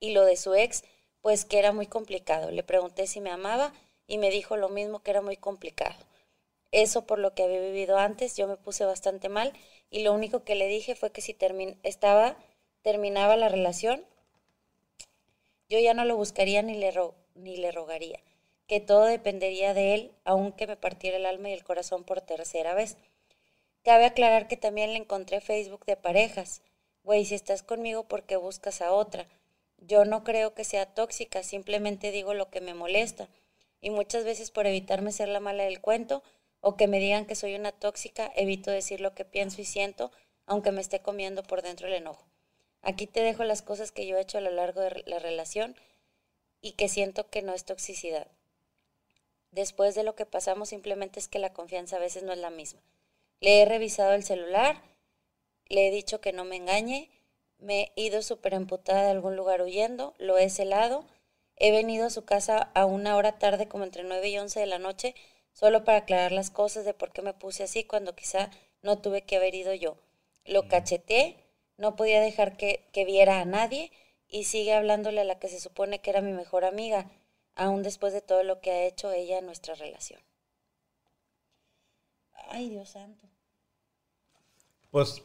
[0.00, 0.84] y lo de su ex,
[1.20, 2.50] pues que era muy complicado.
[2.50, 3.72] Le pregunté si me amaba
[4.06, 5.96] y me dijo lo mismo que era muy complicado.
[6.72, 9.52] Eso por lo que había vivido antes, yo me puse bastante mal
[9.90, 11.36] y lo único que le dije fue que si
[11.82, 12.36] estaba
[12.82, 14.04] terminaba la relación,
[15.68, 16.92] yo ya no lo buscaría ni le,
[17.34, 18.20] ni le rogaría,
[18.66, 22.74] que todo dependería de él, aunque me partiera el alma y el corazón por tercera
[22.74, 22.96] vez.
[23.82, 26.62] Cabe aclarar que también le encontré Facebook de parejas.
[27.02, 29.26] Güey, si estás conmigo, ¿por qué buscas a otra?
[29.78, 33.28] Yo no creo que sea tóxica, simplemente digo lo que me molesta.
[33.80, 36.22] Y muchas veces por evitarme ser la mala del cuento
[36.60, 40.12] o que me digan que soy una tóxica, evito decir lo que pienso y siento,
[40.46, 42.24] aunque me esté comiendo por dentro el enojo.
[42.80, 45.76] Aquí te dejo las cosas que yo he hecho a lo largo de la relación
[46.60, 48.28] y que siento que no es toxicidad.
[49.52, 52.50] Después de lo que pasamos simplemente es que la confianza a veces no es la
[52.50, 52.82] misma.
[53.40, 54.82] Le he revisado el celular,
[55.66, 57.10] le he dicho que no me engañe,
[57.58, 61.04] me he ido súper emputada de algún lugar huyendo, lo he celado,
[61.56, 64.66] he venido a su casa a una hora tarde como entre 9 y 11 de
[64.66, 65.14] la noche
[65.52, 68.50] solo para aclarar las cosas de por qué me puse así cuando quizá
[68.80, 69.98] no tuve que haber ido yo.
[70.44, 71.36] Lo cacheté,
[71.76, 73.92] no podía dejar que, que viera a nadie
[74.28, 77.10] y sigue hablándole a la que se supone que era mi mejor amiga,
[77.54, 80.20] aún después de todo lo que ha hecho ella en nuestra relación.
[82.48, 83.28] Ay, Dios santo.
[84.90, 85.22] Pues.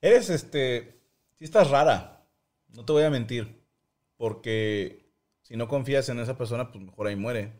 [0.00, 1.00] Eres este.
[1.36, 2.26] Sí, estás rara.
[2.68, 3.62] No te voy a mentir.
[4.16, 5.12] Porque
[5.42, 7.52] si no confías en esa persona, pues mejor ahí muere.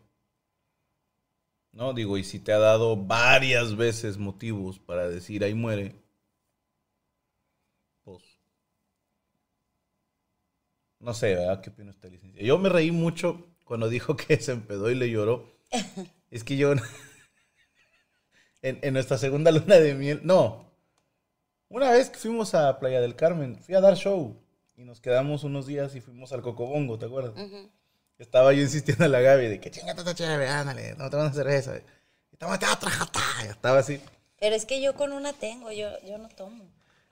[1.71, 5.95] No, digo, y si te ha dado varias veces motivos para decir ahí muere,
[8.03, 8.23] pues.
[10.99, 11.61] No sé, ¿verdad?
[11.61, 12.43] ¿Qué opina usted, licencia?
[12.43, 15.49] Yo me reí mucho cuando dijo que se empedó y le lloró.
[16.31, 16.73] es que yo
[18.61, 20.21] en, nuestra segunda luna de miel.
[20.23, 20.69] No.
[21.69, 24.35] Una vez que fuimos a Playa del Carmen, fui a dar show
[24.75, 27.33] y nos quedamos unos días y fuimos al Cocobongo, ¿te acuerdas?
[28.17, 31.27] Estaba yo insistiendo a la Gaby de que chingate esta chévere, ándale, no te van
[31.27, 31.73] a hacer eso.
[32.31, 33.21] Y tómate otra jata.
[33.47, 34.01] Estaba así.
[34.39, 36.65] Pero es que yo con una tengo, yo, yo no tomo.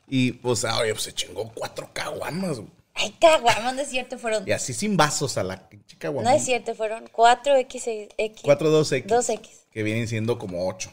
[0.07, 2.61] Y pues, ah, oye, pues se chingó cuatro caguamas,
[2.97, 4.47] Ay, caguamas, no es cierto, fueron.
[4.47, 8.41] Y así sin vasos a la chica No es cierto, fueron cuatro X, X.
[8.43, 9.09] Cuatro dos X.
[9.09, 9.65] Dos X.
[9.71, 10.91] Que vienen siendo como ocho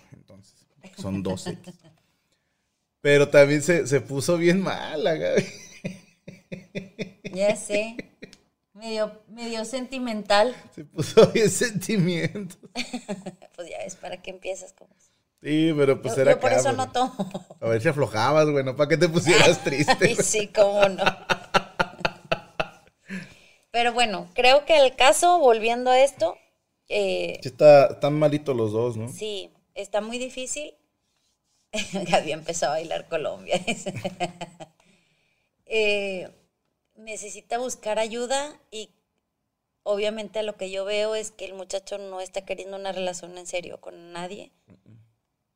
[0.96, 1.58] son 12.
[3.00, 5.46] Pero también se, puso bien mala, Gaby.
[7.34, 7.96] Ya sé.
[8.72, 10.54] Medio, medio sentimental.
[10.74, 12.56] Se puso bien sentimiento.
[13.54, 14.94] pues ya es para que empiezas como.
[15.42, 17.14] Sí, pero pues era yo por eso no tomo.
[17.60, 20.22] A ver si aflojabas, bueno, para que te pusieras triste.
[20.22, 21.04] sí, cómo no.
[23.74, 26.38] Pero bueno, creo que el caso, volviendo a esto.
[26.88, 29.08] Eh, está, están malitos los dos, ¿no?
[29.08, 30.74] Sí, está muy difícil.
[31.92, 33.60] Gaby empezó a bailar Colombia.
[35.66, 36.30] Eh,
[36.94, 38.90] necesita buscar ayuda y
[39.82, 43.46] obviamente lo que yo veo es que el muchacho no está queriendo una relación en
[43.46, 44.52] serio con nadie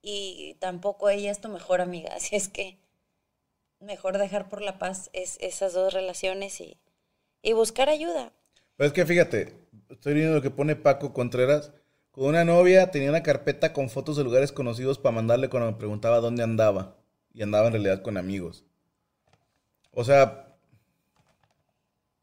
[0.01, 2.79] y tampoco ella es tu mejor amiga, así es que
[3.81, 6.79] mejor dejar por la paz es, esas dos relaciones y,
[7.43, 8.33] y buscar ayuda.
[8.77, 9.55] Pues es que fíjate,
[9.89, 11.73] estoy viendo lo que pone Paco Contreras
[12.19, 15.79] con una novia tenía una carpeta con fotos de lugares conocidos para mandarle cuando me
[15.79, 16.97] preguntaba dónde andaba.
[17.33, 18.65] Y andaba en realidad con amigos.
[19.93, 20.59] O sea,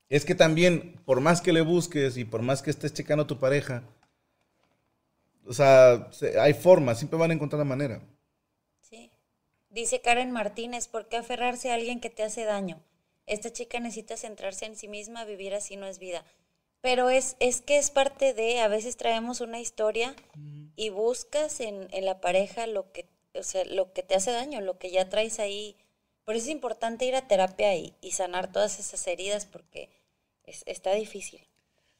[0.09, 3.28] es que también, por más que le busques y por más que estés checando a
[3.28, 3.84] tu pareja,
[5.47, 6.09] o sea,
[6.41, 8.01] hay formas, siempre van a encontrar la manera.
[8.82, 9.11] Sí.
[9.70, 12.84] Dice Karen Martínez, ¿por qué aferrarse a alguien que te hace daño?
[13.26, 16.23] Esta chica necesita centrarse en sí misma, vivir así no es vida.
[16.82, 20.15] Pero es, es que es parte de, a veces traemos una historia
[20.76, 24.78] y buscas en, la pareja lo que, o sea, lo que te hace daño, lo
[24.78, 25.76] que ya traes ahí.
[26.26, 29.89] Por eso es importante ir a terapia y, sanar todas esas heridas porque
[30.45, 31.41] está difícil.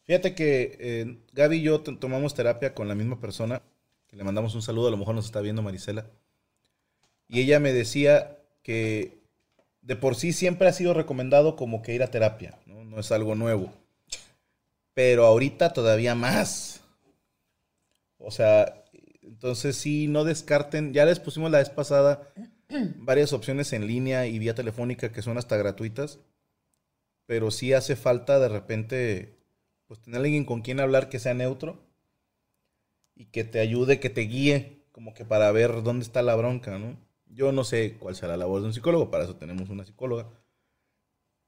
[0.04, 3.64] Fíjate que eh, Gaby y yo tomamos terapia con la misma persona,
[4.08, 6.08] que le mandamos un saludo, a lo mejor nos está viendo Marisela.
[7.28, 9.15] Y ella me decía que
[9.86, 13.12] de por sí siempre ha sido recomendado como que ir a terapia, no, no es
[13.12, 13.72] algo nuevo
[14.96, 16.82] pero ahorita todavía más.
[18.18, 18.86] O sea,
[19.22, 20.94] entonces sí, no descarten.
[20.94, 22.32] Ya les pusimos la vez pasada
[22.96, 26.20] varias opciones en línea y vía telefónica que son hasta gratuitas,
[27.28, 29.38] pero sí hace falta de repente
[29.86, 31.86] pues tener alguien con quien hablar que sea neutro
[33.16, 36.80] y que te ayude, que te guíe, como que para ver dónde está la bronca,
[36.80, 36.98] ¿no?
[37.28, 40.30] Yo no sé cuál será la labor de un psicólogo, para eso tenemos una psicóloga.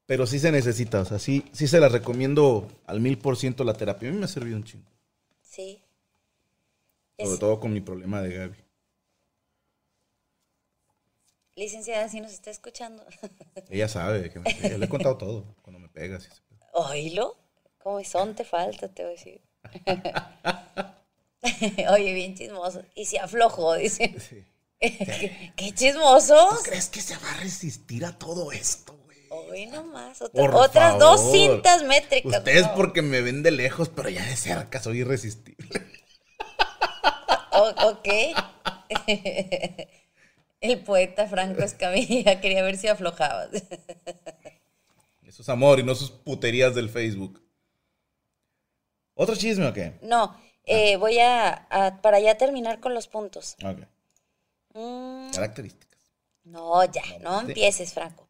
[0.05, 3.63] Pero sí se necesita, o sea, sí, sí se la recomiendo al mil por ciento
[3.63, 4.09] la terapia.
[4.09, 4.89] A mí me ha servido un chingo.
[5.41, 5.81] Sí.
[7.19, 8.57] Sobre Es- todo con mi problema de Gaby.
[11.55, 13.03] Licenciada, si nos está escuchando.
[13.69, 14.77] Ella sabe que me pega.
[14.77, 16.29] Le he contado todo cuando me pegas.
[16.73, 17.35] Oílo.
[17.79, 19.41] Como son te falta, te voy a decir.
[21.91, 22.83] Oye, bien chismoso.
[22.95, 24.19] Y se aflojó, dice.
[24.19, 24.43] Sí.
[24.79, 26.57] ¿Qué, qué chismosos?
[26.57, 29.17] ¿Tú crees que se va a resistir a todo esto, güey?
[29.29, 30.21] Hoy nomás.
[30.21, 32.37] otra- otras dos cintas métricas.
[32.39, 32.75] Ustedes no.
[32.75, 35.67] porque me ven de lejos, pero ya de cerca soy irresistible.
[37.51, 38.07] O- ok.
[40.61, 43.49] El poeta Franco Escamilla quería ver si aflojabas.
[45.23, 47.43] Eso es amor y no sus puterías del Facebook.
[49.13, 49.97] ¿Otro chisme o qué?
[50.01, 53.55] No, eh, voy a, a- para ya terminar con los puntos.
[53.63, 53.79] Ok.
[54.77, 55.99] Mm, Características.
[56.43, 58.27] no, ya, no empieces, Franco.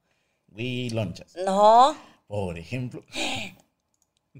[0.55, 1.35] Wii lonchas.
[1.35, 3.03] No, Por ejemplo.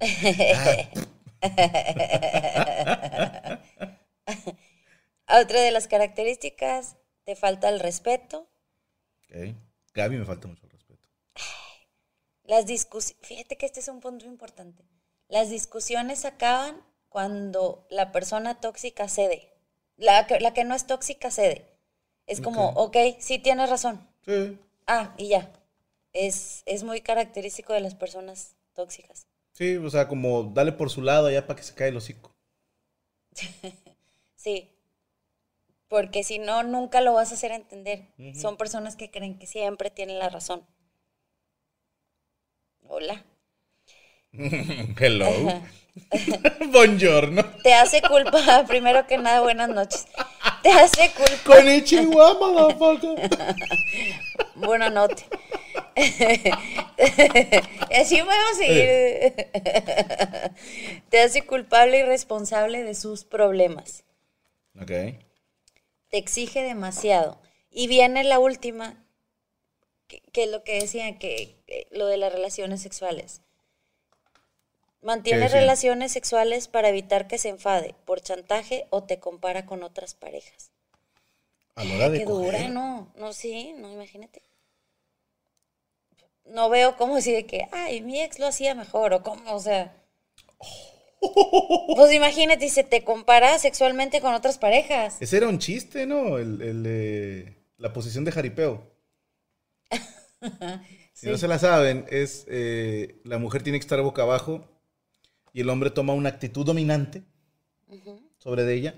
[5.28, 8.48] otra de las características, te falta el respeto.
[9.24, 9.54] Ok.
[9.92, 11.06] Gaby me falta mucho el respeto.
[12.44, 14.82] Las discusiones, fíjate que este es un punto importante.
[15.28, 19.52] Las discusiones acaban cuando la persona tóxica cede.
[19.96, 21.77] La que, la que no es tóxica cede.
[22.28, 24.06] Es como, ok, sí tienes razón.
[24.24, 24.58] Sí.
[24.86, 25.50] Ah, y ya.
[26.12, 29.26] Es, es muy característico de las personas tóxicas.
[29.52, 32.32] Sí, o sea, como dale por su lado ya para que se caiga el hocico.
[34.36, 34.70] Sí.
[35.88, 38.06] Porque si no, nunca lo vas a hacer entender.
[38.34, 40.64] Son personas que creen que siempre tienen la razón.
[42.86, 43.24] Hola.
[44.98, 45.62] Hello.
[46.70, 47.44] Buongiorno.
[47.62, 50.06] Te hace culpa, primero que nada, buenas noches.
[50.62, 51.56] Te hace culpa.
[51.56, 53.30] Konnichiwa, motherfucker.
[54.56, 55.26] Buena noche.
[55.96, 59.34] y así podemos seguir.
[61.08, 64.04] Te hace culpable y responsable de sus problemas.
[64.80, 64.90] Ok.
[66.10, 67.40] Te exige demasiado.
[67.70, 69.04] Y viene la última,
[70.06, 73.42] que, que es lo que decía, que, que lo de las relaciones sexuales.
[75.00, 80.14] Mantiene relaciones sexuales para evitar que se enfade por chantaje o te compara con otras
[80.14, 80.72] parejas.
[81.76, 82.68] A la hora de Qué dura.
[82.68, 83.12] ¿no?
[83.16, 84.42] No, sí, no, imagínate.
[86.44, 89.60] No veo como si de que, ay, mi ex lo hacía mejor, o cómo, o
[89.60, 89.94] sea.
[91.94, 95.16] Pues imagínate, se te compara sexualmente con otras parejas.
[95.20, 96.38] Ese era un chiste, ¿no?
[96.38, 98.82] El, el la posición de jaripeo.
[101.14, 104.64] Si no se la saben, es eh, la mujer tiene que estar boca abajo
[105.58, 107.24] y el hombre toma una actitud dominante
[108.38, 108.94] sobre de ella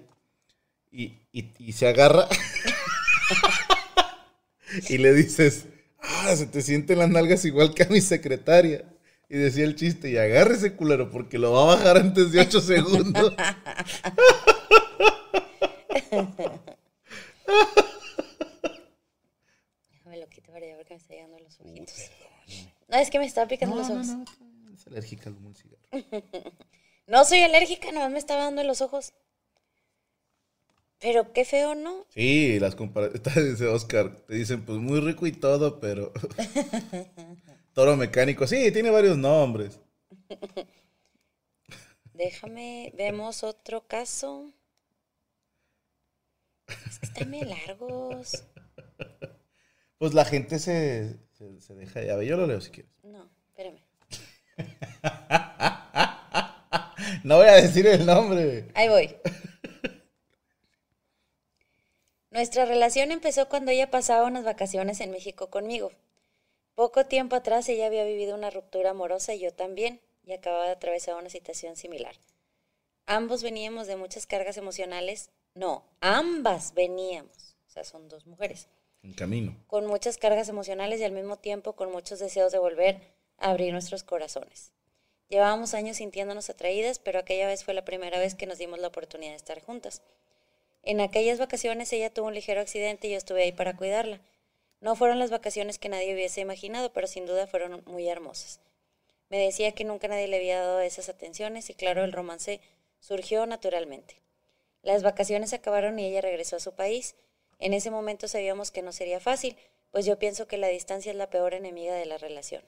[0.93, 2.29] y, y- y se agarra
[4.91, 5.65] y le dices,
[6.01, 8.85] ah, se te sienten las nalgas igual que a mi secretaria.
[9.31, 12.41] Y decía el chiste, y agarre ese culero porque lo va a bajar antes de
[12.41, 13.33] 8 segundos.
[19.93, 21.95] Déjame lo quito para allá porque me está llegando los ojitos.
[22.89, 24.07] No, es que me estaba picando los ojos.
[24.09, 24.25] No,
[24.81, 25.89] es alérgica al humo del cigarro.
[27.25, 29.13] soy alérgica, nomás me estaba dando en los ojos.
[30.99, 32.07] Pero qué feo, ¿no?
[32.11, 36.13] Sí, las comparaciones, dice Oscar, te dicen, pues muy rico y todo, pero...
[37.75, 39.79] Toro mecánico, sí, tiene varios nombres.
[42.13, 44.53] Déjame, vemos otro caso.
[46.89, 48.45] Es que están bien largos.
[49.99, 52.93] Pues la gente se, se, se deja ya yo lo leo si quieres.
[53.05, 53.40] No.
[57.25, 58.67] No voy a decir el nombre.
[58.75, 59.15] Ahí voy.
[62.31, 65.93] Nuestra relación empezó cuando ella pasaba unas vacaciones en México conmigo.
[66.75, 70.73] Poco tiempo atrás ella había vivido una ruptura amorosa y yo también, y acababa de
[70.73, 72.15] atravesar una situación similar.
[73.07, 75.31] Ambos veníamos de muchas cargas emocionales.
[75.55, 77.57] No, ambas veníamos.
[77.67, 78.69] O sea, son dos mujeres.
[79.03, 79.57] En camino.
[79.67, 83.01] Con muchas cargas emocionales y al mismo tiempo con muchos deseos de volver
[83.41, 84.73] abrir nuestros corazones.
[85.29, 88.89] Llevábamos años sintiéndonos atraídas, pero aquella vez fue la primera vez que nos dimos la
[88.89, 90.03] oportunidad de estar juntas.
[90.83, 94.21] En aquellas vacaciones ella tuvo un ligero accidente y yo estuve ahí para cuidarla.
[94.81, 98.61] No fueron las vacaciones que nadie hubiese imaginado, pero sin duda fueron muy hermosas.
[99.29, 102.61] Me decía que nunca nadie le había dado esas atenciones y claro, el romance
[102.99, 104.17] surgió naturalmente.
[104.83, 107.15] Las vacaciones acabaron y ella regresó a su país.
[107.59, 109.57] En ese momento sabíamos que no sería fácil,
[109.93, 112.65] pues yo pienso que la distancia es la peor enemiga de la relación.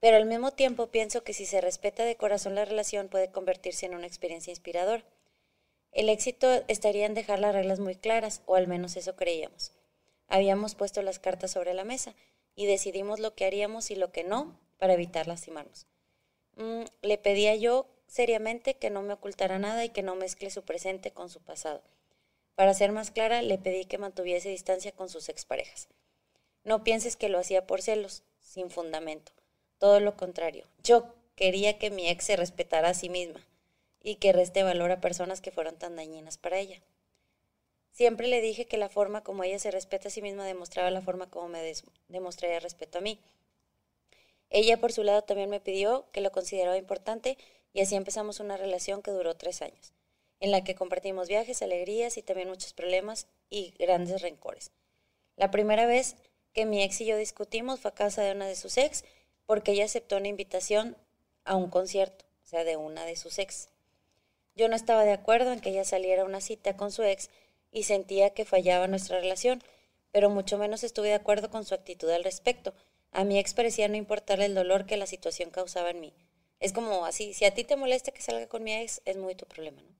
[0.00, 3.86] Pero al mismo tiempo pienso que si se respeta de corazón la relación puede convertirse
[3.86, 5.04] en una experiencia inspiradora.
[5.92, 9.72] El éxito estaría en dejar las reglas muy claras, o al menos eso creíamos.
[10.28, 12.14] Habíamos puesto las cartas sobre la mesa
[12.54, 15.86] y decidimos lo que haríamos y lo que no para evitar lastimarnos.
[16.56, 20.62] Mm, le pedía yo seriamente que no me ocultara nada y que no mezcle su
[20.62, 21.82] presente con su pasado.
[22.54, 25.88] Para ser más clara, le pedí que mantuviese distancia con sus exparejas.
[26.64, 29.32] No pienses que lo hacía por celos, sin fundamento.
[29.80, 30.66] Todo lo contrario.
[30.84, 33.40] Yo quería que mi ex se respetara a sí misma
[34.02, 36.82] y que reste valor a personas que fueron tan dañinas para ella.
[37.90, 41.00] Siempre le dije que la forma como ella se respeta a sí misma demostraba la
[41.00, 41.72] forma como me
[42.08, 43.18] demostraría respeto a mí.
[44.50, 47.38] Ella, por su lado, también me pidió que lo consideraba importante
[47.72, 49.94] y así empezamos una relación que duró tres años,
[50.40, 54.72] en la que compartimos viajes, alegrías y también muchos problemas y grandes rencores.
[55.36, 56.16] La primera vez
[56.52, 59.04] que mi ex y yo discutimos fue a casa de una de sus ex
[59.50, 60.96] porque ella aceptó una invitación
[61.42, 63.68] a un concierto, o sea, de una de sus ex.
[64.54, 67.30] Yo no estaba de acuerdo en que ella saliera a una cita con su ex
[67.72, 69.60] y sentía que fallaba nuestra relación,
[70.12, 72.74] pero mucho menos estuve de acuerdo con su actitud al respecto.
[73.10, 76.14] A mi ex parecía no importarle el dolor que la situación causaba en mí.
[76.60, 79.34] Es como así, si a ti te molesta que salga con mi ex, es muy
[79.34, 79.96] tu problema, ¿no?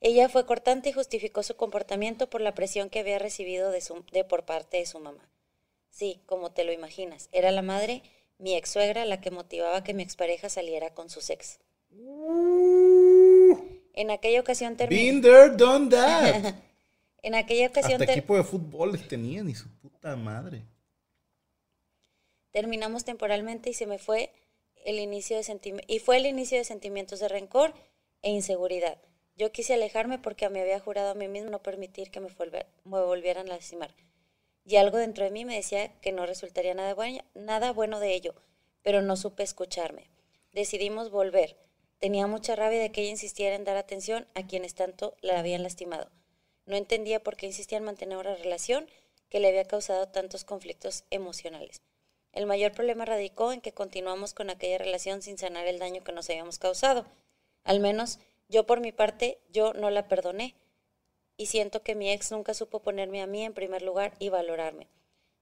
[0.00, 4.02] Ella fue cortante y justificó su comportamiento por la presión que había recibido de, su,
[4.12, 5.28] de por parte de su mamá.
[5.94, 8.02] Sí, como te lo imaginas, era la madre,
[8.38, 11.60] mi ex suegra, la que motivaba que mi expareja saliera con sus ex.
[13.92, 15.22] En aquella ocasión terminó.
[15.22, 16.56] there, done that.
[17.22, 18.02] en aquella ocasión.
[18.02, 20.64] Hasta equipo de fútbol les tenían y su puta madre.
[22.50, 24.32] Terminamos temporalmente y se me fue
[24.84, 27.72] el inicio de y fue el inicio de sentimientos de rencor
[28.20, 28.98] e inseguridad.
[29.36, 32.30] Yo quise alejarme porque me había jurado a mí mismo no permitir que me,
[32.84, 33.94] me volvieran a lastimar.
[34.64, 38.14] Y algo dentro de mí me decía que no resultaría nada bueno, nada bueno de
[38.14, 38.34] ello,
[38.82, 40.08] pero no supe escucharme.
[40.52, 41.56] Decidimos volver.
[41.98, 45.62] Tenía mucha rabia de que ella insistiera en dar atención a quienes tanto la habían
[45.62, 46.10] lastimado.
[46.66, 48.86] No entendía por qué insistía en mantener una relación
[49.28, 51.80] que le había causado tantos conflictos emocionales.
[52.32, 56.12] El mayor problema radicó en que continuamos con aquella relación sin sanar el daño que
[56.12, 57.04] nos habíamos causado.
[57.64, 60.54] Al menos yo por mi parte, yo no la perdoné.
[61.36, 64.88] Y siento que mi ex nunca supo ponerme a mí en primer lugar y valorarme.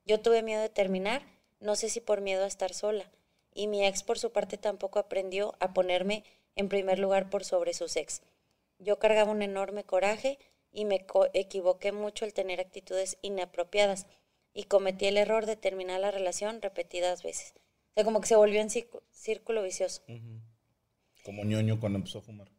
[0.05, 1.23] Yo tuve miedo de terminar,
[1.61, 3.11] no sé si por miedo a estar sola.
[3.55, 6.25] Y mi ex por su parte tampoco aprendió a ponerme
[6.57, 8.23] en primer lugar por sobre sus ex.
[8.79, 10.39] Yo cargaba un enorme coraje
[10.73, 14.07] y me equivoqué mucho al tener actitudes inapropiadas
[14.55, 17.55] y cometí el error de terminar la relación repetidas veces.
[17.91, 18.71] O sea, como que se volvió en
[19.11, 20.03] círculo vicioso.
[21.25, 22.51] Como ñoño cuando empezó a fumar.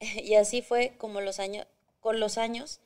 [0.00, 1.66] y así fue como los años,
[2.02, 2.80] con los años,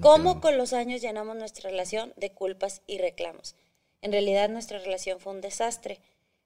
[0.00, 3.54] como con los años llenamos nuestra relación de culpas y reclamos.
[4.00, 6.00] En realidad nuestra relación fue un desastre.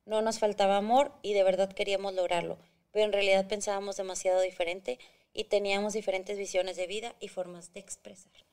[0.05, 2.59] No nos faltaba amor y de verdad queríamos lograrlo,
[2.91, 4.99] pero en realidad pensábamos demasiado diferente
[5.33, 8.45] y teníamos diferentes visiones de vida y formas de expresarnos.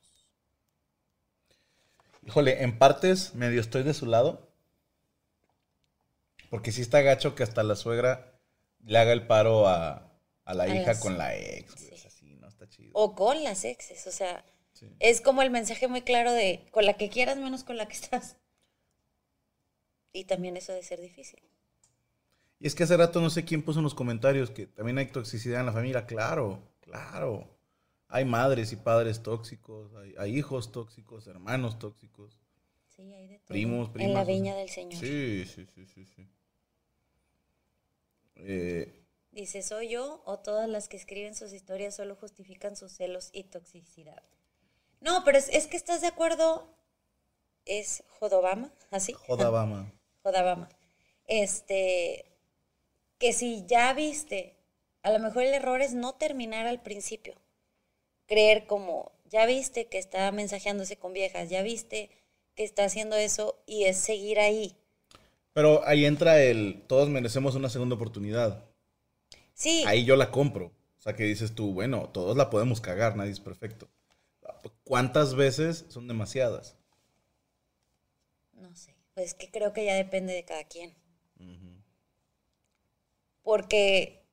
[2.26, 4.48] Híjole, en partes medio estoy de su lado.
[6.52, 8.40] Porque sí está gacho que hasta la suegra
[8.86, 10.12] le haga el paro a,
[10.46, 11.95] la hija con la ex.
[12.98, 14.46] O con las exes, o sea,
[15.02, 17.94] es como el mensaje muy claro de con la que quieras menos con la que
[17.94, 18.38] estás.
[20.14, 21.42] Y también eso de ser difícil.
[22.58, 25.08] Y es que hace rato no sé quién puso en los comentarios que también hay
[25.08, 26.06] toxicidad en la familia.
[26.06, 27.46] Claro, claro.
[28.08, 32.40] Hay madres y padres tóxicos, hay, hijos tóxicos, hermanos tóxicos.
[32.96, 33.48] Sí, hay de todo.
[33.48, 34.10] Primos, primas.
[34.10, 35.02] En la viña del Señor.
[35.02, 36.06] Sí, sí, sí, sí.
[36.06, 36.30] sí.
[38.38, 39.05] Eh,
[39.36, 43.44] Dice, ¿soy yo o todas las que escriben sus historias solo justifican sus celos y
[43.44, 44.24] toxicidad?
[45.02, 46.74] No, pero es, que estás de acuerdo.
[47.66, 49.12] Es Jodobama, ¿así?
[49.12, 49.92] Jodabama.
[50.24, 50.70] Jodabama.
[51.28, 52.24] Este,
[53.18, 54.56] que si ya viste,
[55.04, 57.36] a lo mejor el error es no terminar al principio
[58.28, 62.10] creer como, ya viste que está mensajeándose con viejas, ya viste
[62.56, 64.78] que está haciendo eso y es seguir ahí.
[65.52, 68.64] Pero ahí entra el, todos merecemos una segunda oportunidad.
[69.56, 69.84] Sí.
[69.88, 70.68] Ahí yo la compro.
[71.00, 73.90] O sea, que dices tú, bueno, todos la podemos cagar, nadie es perfecto.
[74.84, 76.76] ¿Cuántas veces son demasiadas?
[78.54, 80.94] No sé, pues que creo que ya depende de cada quien.
[83.42, 84.24] Porque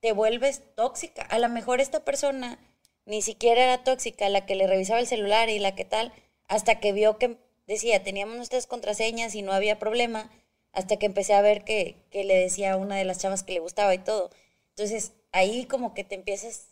[0.00, 1.22] te vuelves tóxica.
[1.22, 2.58] A lo mejor esta persona
[3.06, 6.12] ni siquiera era tóxica, la que le revisaba el celular y la que tal,
[6.46, 10.30] hasta que vio que decía, teníamos nuestras contraseñas y no había problema,
[10.72, 13.60] hasta que empecé a ver que, le decía a una de las chavas que le
[13.60, 14.30] gustaba y todo.
[14.76, 16.68] Entonces, ahí como que te empiezas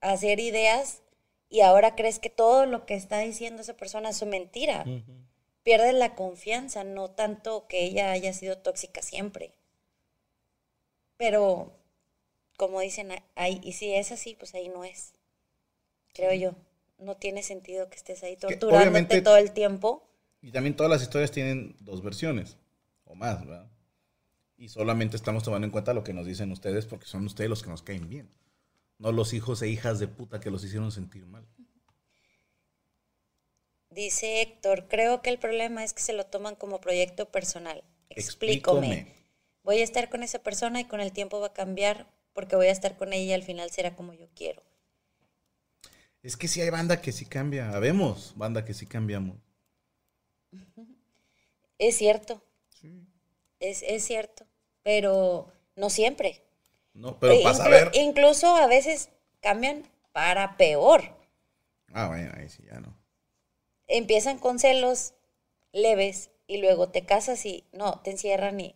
[0.00, 1.02] a hacer ideas
[1.48, 4.84] y ahora crees que todo lo que está diciendo esa persona es mentira.
[5.62, 9.54] Pierdes la confianza, no tanto que ella haya sido tóxica siempre.
[11.16, 11.72] Pero,
[12.56, 15.14] como dicen, ahí, y si es así, pues ahí no es.
[16.12, 16.56] creo yo.
[16.98, 20.08] No tiene sentido que estés ahí torturándote todo el tiempo.
[20.42, 22.56] Y también todas las historias tienen dos versiones
[23.04, 23.70] o más, ¿verdad?
[24.56, 27.62] Y solamente estamos tomando en cuenta lo que nos dicen ustedes porque son ustedes los
[27.62, 28.30] que nos caen bien.
[28.98, 31.46] No los hijos e hijas de puta que los hicieron sentir mal.
[33.90, 37.84] Dice Héctor, creo que el problema es que se lo toman como proyecto personal.
[38.10, 38.86] Explícame.
[38.86, 39.24] Explícame.
[39.62, 42.66] Voy a estar con esa persona y con el tiempo va a cambiar porque voy
[42.66, 44.62] a estar con ella y al final será como yo quiero.
[46.22, 47.70] Es que sí hay banda que sí cambia.
[47.70, 49.36] Habemos banda que sí cambiamos.
[51.76, 52.40] Es cierto,
[53.70, 54.46] es, es cierto,
[54.82, 56.42] pero no siempre.
[56.94, 57.90] No, pero Eh, inclu-.
[57.94, 59.10] Incluso a veces
[59.40, 61.02] cambian para peor.
[61.92, 62.94] Ah, bueno, ahí sí ya no.
[63.86, 65.14] Empiezan con celos
[65.72, 68.74] leves y luego te casas y no, te encierran y,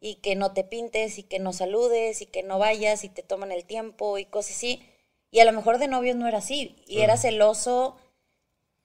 [0.00, 3.22] y que no te pintes y que no saludes y que no vayas y te
[3.22, 4.82] toman el tiempo y cosas así.
[5.30, 7.96] Y a lo mejor de novios no era así y era celoso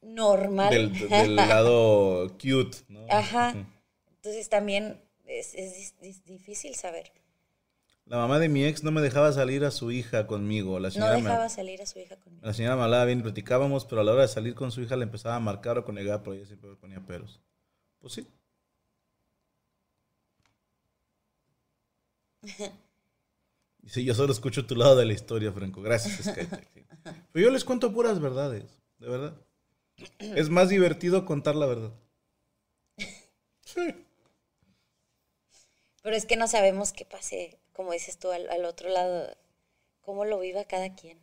[0.01, 0.72] normal.
[0.72, 3.06] Del, del lado cute, ¿no?
[3.10, 3.56] Ajá.
[4.18, 5.01] Entonces también
[5.53, 7.11] es, es difícil saber.
[8.05, 10.79] La mamá de mi ex no me dejaba salir a su hija conmigo.
[10.79, 12.45] La No señora, me, dejaba salir a su hija conmigo.
[12.45, 14.95] la señora me hablaba bien platicábamos, pero a la hora de salir con su hija
[14.95, 17.41] le empezaba a marcar o conegaba, pero ella siempre ponía peros.
[17.99, 18.27] Pues sí.
[23.83, 25.79] Y sí, yo solo escucho tu lado de la historia, Franco.
[25.79, 26.67] Gracias, Skytech.
[26.73, 26.83] sí.
[27.31, 29.38] Pero yo les cuento puras verdades, de verdad.
[30.19, 31.93] Es más divertido contar la verdad.
[33.63, 34.05] Sí.
[36.06, 39.36] Pero es que no sabemos qué pase, como dices tú, al, al otro lado,
[40.01, 41.18] cómo lo viva cada quien.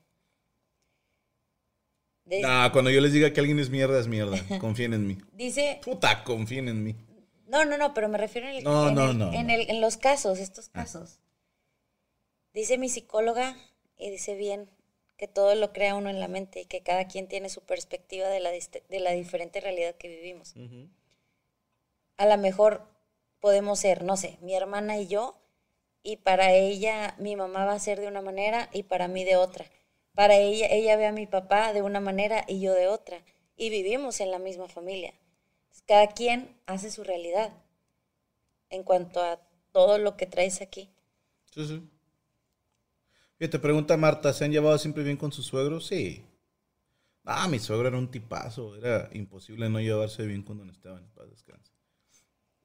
[2.24, 4.36] De- Nah, cuando yo les diga que alguien es mierda, es mierda.
[4.60, 5.18] Confíen en mí.
[5.32, 6.96] Dice, Puta, confíen en mí.
[7.46, 9.70] no, no, no, pero me refiero en, el- No, en no, el- no, en, el-
[9.70, 10.80] en los casos, estos Ah.
[10.82, 11.20] casos.
[12.52, 13.56] Dice mi psicóloga,
[13.96, 14.68] y dice bien,
[15.16, 18.26] que todo lo crea uno en la mente y que cada quien tiene su perspectiva
[18.28, 20.54] de la, de la diferente realidad que vivimos.
[22.16, 22.91] a lo mejor
[23.42, 25.36] podemos ser, no sé, mi hermana y yo,
[26.04, 29.34] y para ella mi mamá va a ser de una manera y para mí de
[29.34, 29.66] otra.
[30.14, 33.20] Para ella, ella ve a mi papá de una manera y yo de otra.
[33.56, 35.12] Y vivimos en la misma familia.
[35.86, 37.52] Cada quien hace su realidad
[38.70, 39.40] en cuanto a
[39.72, 40.88] todo lo que traes aquí.
[41.52, 41.90] Sí, sí.
[43.40, 45.88] Oye, te pregunta Marta, ¿se han llevado siempre bien con sus suegros?
[45.88, 46.24] Sí.
[47.24, 48.76] Ah, mi suegro era un tipazo.
[48.76, 51.10] Era imposible no llevarse bien con don Esteban.
[51.12, 51.71] Paz descanse.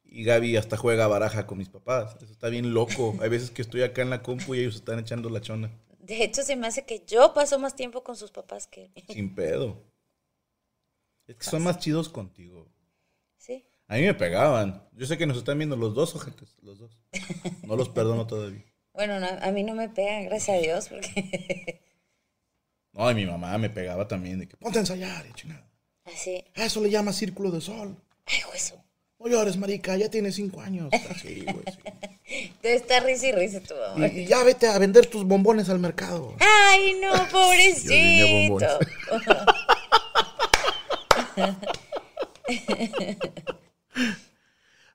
[0.10, 2.16] Y Gaby hasta juega baraja con mis papás.
[2.22, 3.16] Eso está bien loco.
[3.22, 5.70] Hay veces que estoy acá en la compu y ellos están echando la chona.
[6.00, 9.04] De hecho, se me hace que yo paso más tiempo con sus papás que él.
[9.10, 9.84] Sin pedo.
[11.28, 12.66] Es que son más chidos contigo.
[13.38, 13.66] Sí.
[13.88, 14.88] A mí me pegaban.
[14.94, 16.98] Yo sé que nos están viendo los dos ojetes, los dos.
[17.64, 18.64] No los perdono todavía.
[18.94, 21.82] Bueno, no, a mí no me pegan, gracias a Dios, porque
[22.94, 25.70] No, y mi mamá me pegaba también de que ponte a ensayar y chingada.
[26.06, 27.96] así, A eso le llama círculo de sol.
[28.26, 28.84] ay, hueso.
[29.20, 30.90] No llores, marica, ya tienes cinco años.
[31.10, 32.54] Así, güey, sí.
[32.62, 34.08] Te está risa y risa tu mamá.
[34.08, 36.36] Y, y ya vete a vender tus bombones al mercado.
[36.40, 38.78] Ay, no, pobrecito.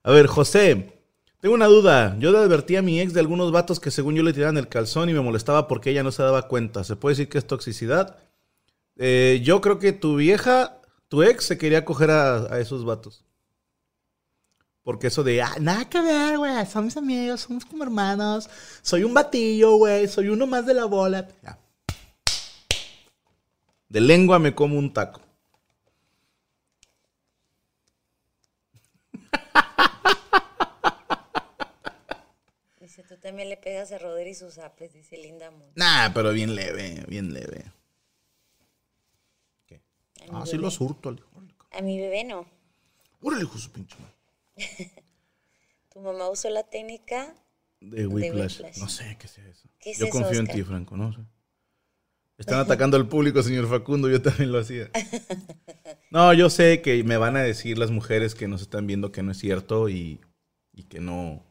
[0.04, 0.92] A ver, José,
[1.40, 2.16] tengo una duda.
[2.18, 4.68] Yo le advertí a mi ex de algunos vatos que según yo le tiraban el
[4.68, 6.84] calzón y me molestaba porque ella no se daba cuenta.
[6.84, 8.18] ¿Se puede decir que es toxicidad?
[8.96, 13.24] Eh, yo creo que tu vieja, tu ex, se quería coger a, a esos vatos.
[14.82, 18.48] Porque eso de, ah, nada que ver, güey, son mis amigos, somos como hermanos.
[18.82, 21.28] Soy un batillo, güey, soy uno más de la bola.
[21.42, 21.58] Ya.
[23.88, 25.20] De lengua me como un taco.
[32.80, 35.70] Dice, tú también le pegas a Roder y sus apes, dice Linda Moon.
[35.76, 37.64] Nah, pero bien leve, bien leve.
[39.66, 39.80] ¿Qué?
[40.20, 40.62] A mi Ah, sí bebé.
[40.64, 41.16] lo surto.
[41.70, 42.46] A mi bebé no.
[43.22, 44.11] Órale, hijo de su pinche madre.
[45.92, 47.34] Tu mamá usó la técnica.
[47.80, 48.60] De Whiplash.
[48.60, 48.78] Whiplash.
[48.78, 49.68] No sé qué sea eso.
[49.78, 51.20] ¿Qué es yo eso, confío en ti, Franco, no sé.
[52.38, 54.90] Están atacando al público, señor Facundo, yo también lo hacía.
[56.10, 59.22] No, yo sé que me van a decir las mujeres que nos están viendo que
[59.22, 60.20] no es cierto y,
[60.70, 61.42] y que no.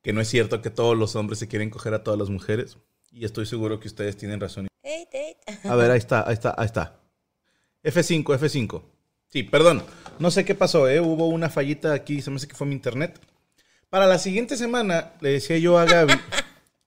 [0.00, 2.78] Que no es cierto que todos los hombres se quieren coger a todas las mujeres.
[3.10, 4.68] Y estoy seguro que ustedes tienen razón.
[5.64, 6.98] A ver, ahí está, ahí está, ahí está.
[7.84, 8.82] F5, F5.
[9.30, 9.84] Sí, perdón.
[10.18, 11.00] No sé qué pasó, ¿eh?
[11.00, 13.20] Hubo una fallita aquí, se me hace que fue mi internet.
[13.90, 16.12] Para la siguiente semana, le decía yo a Gaby.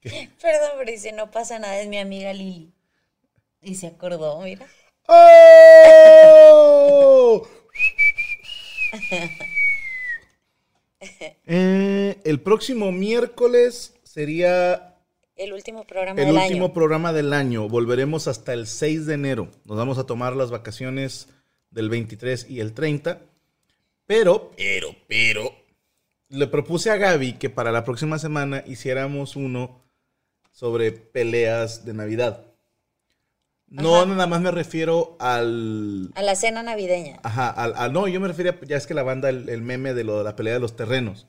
[0.01, 2.73] Perdón, pero dice, no pasa nada, es mi amiga Lili.
[3.61, 4.65] Y se acordó, mira.
[5.07, 6.27] ¡Oh!
[11.45, 14.97] Eh, el próximo miércoles sería
[15.35, 16.73] El último programa El del último año.
[16.73, 17.67] programa del año.
[17.67, 19.49] Volveremos hasta el 6 de enero.
[19.65, 21.27] Nos vamos a tomar las vacaciones
[21.71, 23.21] del 23 y el 30.
[24.05, 25.51] Pero, pero, pero,
[26.29, 29.81] le propuse a Gaby que para la próxima semana hiciéramos uno
[30.51, 32.45] sobre peleas de Navidad.
[33.67, 34.05] No Ajá.
[34.05, 36.11] nada más me refiero al...
[36.15, 37.19] A la cena navideña.
[37.23, 39.93] Ajá, al, al- no, yo me refería, ya es que la banda, el, el meme
[39.93, 41.25] de lo de la pelea de los terrenos.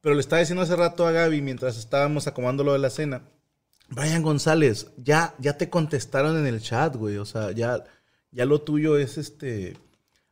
[0.00, 3.22] Pero le estaba diciendo hace rato a Gaby, mientras estábamos acomodando lo de la cena,
[3.88, 7.16] Brian González, ya, ya te contestaron en el chat, güey.
[7.16, 7.82] O sea, ya,
[8.32, 9.76] ya lo tuyo es este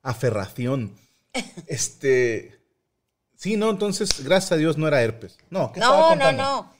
[0.03, 0.93] aferración.
[1.67, 2.59] este.
[3.37, 5.39] Sí, no, entonces, gracias a Dios no era herpes.
[5.51, 6.73] No, ¿qué estaba No, no, no.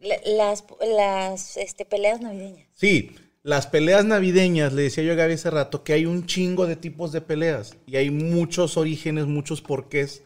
[0.00, 2.68] La- Las, las este, peleas navideñas.
[2.74, 6.66] Sí, las peleas navideñas, le decía yo a Gaby hace rato que hay un chingo
[6.66, 10.22] de tipos de peleas y hay muchos orígenes, muchos porqués.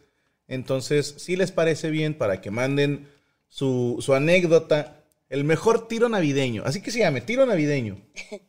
[0.46, 3.08] Entonces, si les parece bien para que manden
[3.48, 4.97] su, su anécdota,
[5.28, 6.62] el mejor tiro navideño.
[6.64, 8.00] Así que se llame, tiro navideño.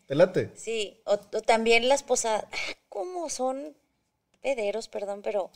[0.05, 0.51] ¿Te late?
[0.55, 2.45] Sí, o, o también las posadas.
[2.51, 3.75] Ah, ¿Cómo son
[4.41, 5.51] pederos, perdón, pero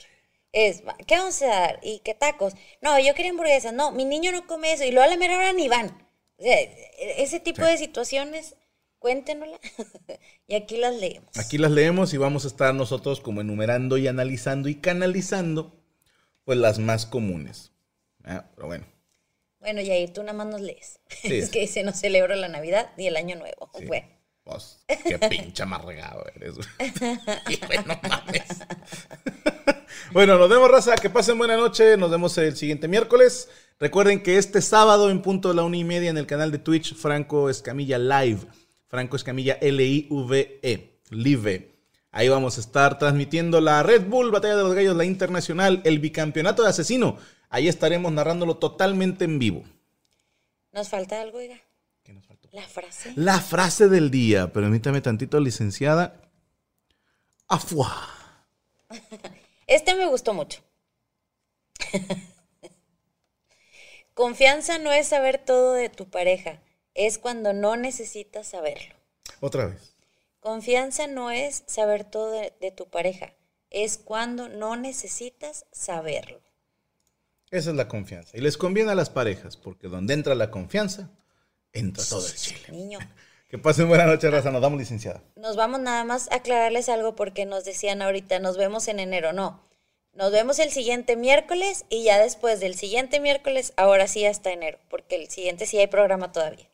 [0.52, 1.80] es, ¿qué vamos a dar?
[1.82, 2.54] ¿Y qué tacos?
[2.82, 3.74] No, yo quería hamburguesas.
[3.74, 4.84] No, mi niño no come eso.
[4.84, 5.88] Y luego a la mera hora ni van.
[6.38, 8.56] O sea, e- ese tipo de situaciones,
[9.00, 9.60] cuéntenosla.
[10.48, 11.36] y aquí las leemos.
[11.38, 15.82] Aquí las leemos y vamos a estar nosotros como enumerando y analizando y canalizando,
[16.44, 17.72] pues las más comunes.
[18.24, 18.93] Ah, pero bueno.
[19.64, 21.00] Bueno, Yair, tú nada más nos lees.
[21.22, 21.38] Sí.
[21.38, 23.72] es que dice, no celebro la Navidad ni el Año Nuevo.
[23.78, 23.86] Sí.
[23.86, 24.08] Bueno,
[24.44, 26.56] Pues, qué pinche amargado eres.
[26.56, 26.68] güey.
[27.50, 28.44] Hijo, no mames.
[30.12, 30.96] bueno, nos vemos, raza.
[30.96, 31.98] Que pasen buena noche.
[31.98, 33.50] Nos vemos el siguiente miércoles.
[33.80, 36.58] Recuerden que este sábado, en punto de la una y media, en el canal de
[36.60, 38.42] Twitch, Franco Escamilla Live.
[38.88, 41.00] Franco Escamilla L-I-V-E.
[41.10, 41.70] Live.
[42.12, 45.98] Ahí vamos a estar transmitiendo la Red Bull Batalla de los Gallos, la internacional, el
[46.00, 47.18] bicampeonato de asesino.
[47.54, 49.64] Ahí estaremos narrándolo totalmente en vivo.
[50.72, 51.62] nos falta algo, oiga.
[52.02, 52.50] ¿Qué nos faltó?
[52.52, 53.14] La frase.
[53.16, 56.20] La frase del día, permítame tantito, licenciada.
[57.48, 58.10] Afuá.
[59.68, 60.64] Este me gustó mucho.
[64.16, 66.60] Confianza no es saber todo de tu pareja,
[66.96, 68.96] es cuando no necesitas saberlo.
[69.42, 69.96] Otra vez.
[70.40, 73.36] Confianza no es saber todo de, de tu pareja,
[73.70, 76.42] es cuando no necesitas saberlo.
[77.54, 78.36] Esa es la confianza.
[78.36, 81.12] Y les conviene a las parejas, porque donde entra la confianza,
[81.72, 82.68] entra todo el chile.
[82.70, 83.00] Niño,
[83.48, 84.50] Que pasen buena noche, raza.
[84.50, 85.22] Nos damos licenciada.
[85.36, 89.32] nos vamos nada más a aclararles algo porque nos decían ahorita, nos vemos en enero,
[89.32, 89.62] no.
[90.16, 94.80] Nos vemos el siguiente miércoles y ya después del siguiente miércoles, ahora sí hasta enero,
[94.90, 96.68] porque el siguiente sí hay programa todavía.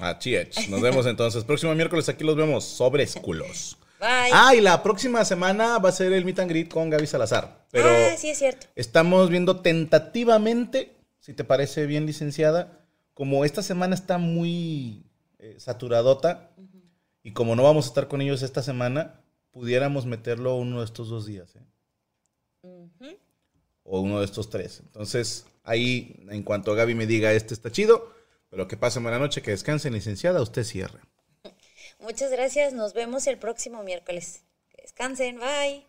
[0.00, 0.68] Ah, chiech.
[0.70, 1.44] Nos vemos entonces.
[1.44, 3.76] Próximo miércoles aquí los vemos sobre culos.
[4.04, 4.30] Bye.
[4.32, 7.66] Ah, y la próxima semana va a ser el meet and greet con Gaby Salazar.
[7.70, 8.66] Pero Ah, sí es cierto.
[8.76, 12.80] estamos viendo tentativamente, si te parece bien, licenciada,
[13.14, 15.04] como esta semana está muy
[15.38, 16.50] eh, saturadota
[17.22, 19.20] y como no vamos a estar con ellos esta semana,
[19.52, 21.54] pudiéramos meterlo uno de estos dos días.
[21.56, 23.18] ¿eh?
[23.84, 24.80] O uno de estos tres.
[24.84, 28.12] Entonces, ahí, en cuanto Gaby me diga, este está chido,
[28.50, 31.00] pero que pasen buena noche, que descansen, licenciada, usted cierre.
[32.04, 32.72] Muchas gracias.
[32.72, 34.42] Nos vemos el próximo miércoles.
[34.70, 35.38] Que descansen.
[35.40, 35.86] Bye.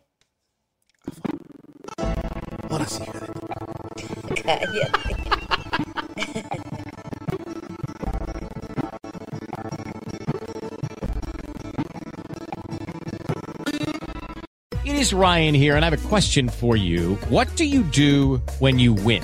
[2.69, 5.15] Ahora sí, hija de tu- Cállate.
[14.85, 17.15] It is Ryan here, and I have a question for you.
[17.29, 19.23] What do you do when you win?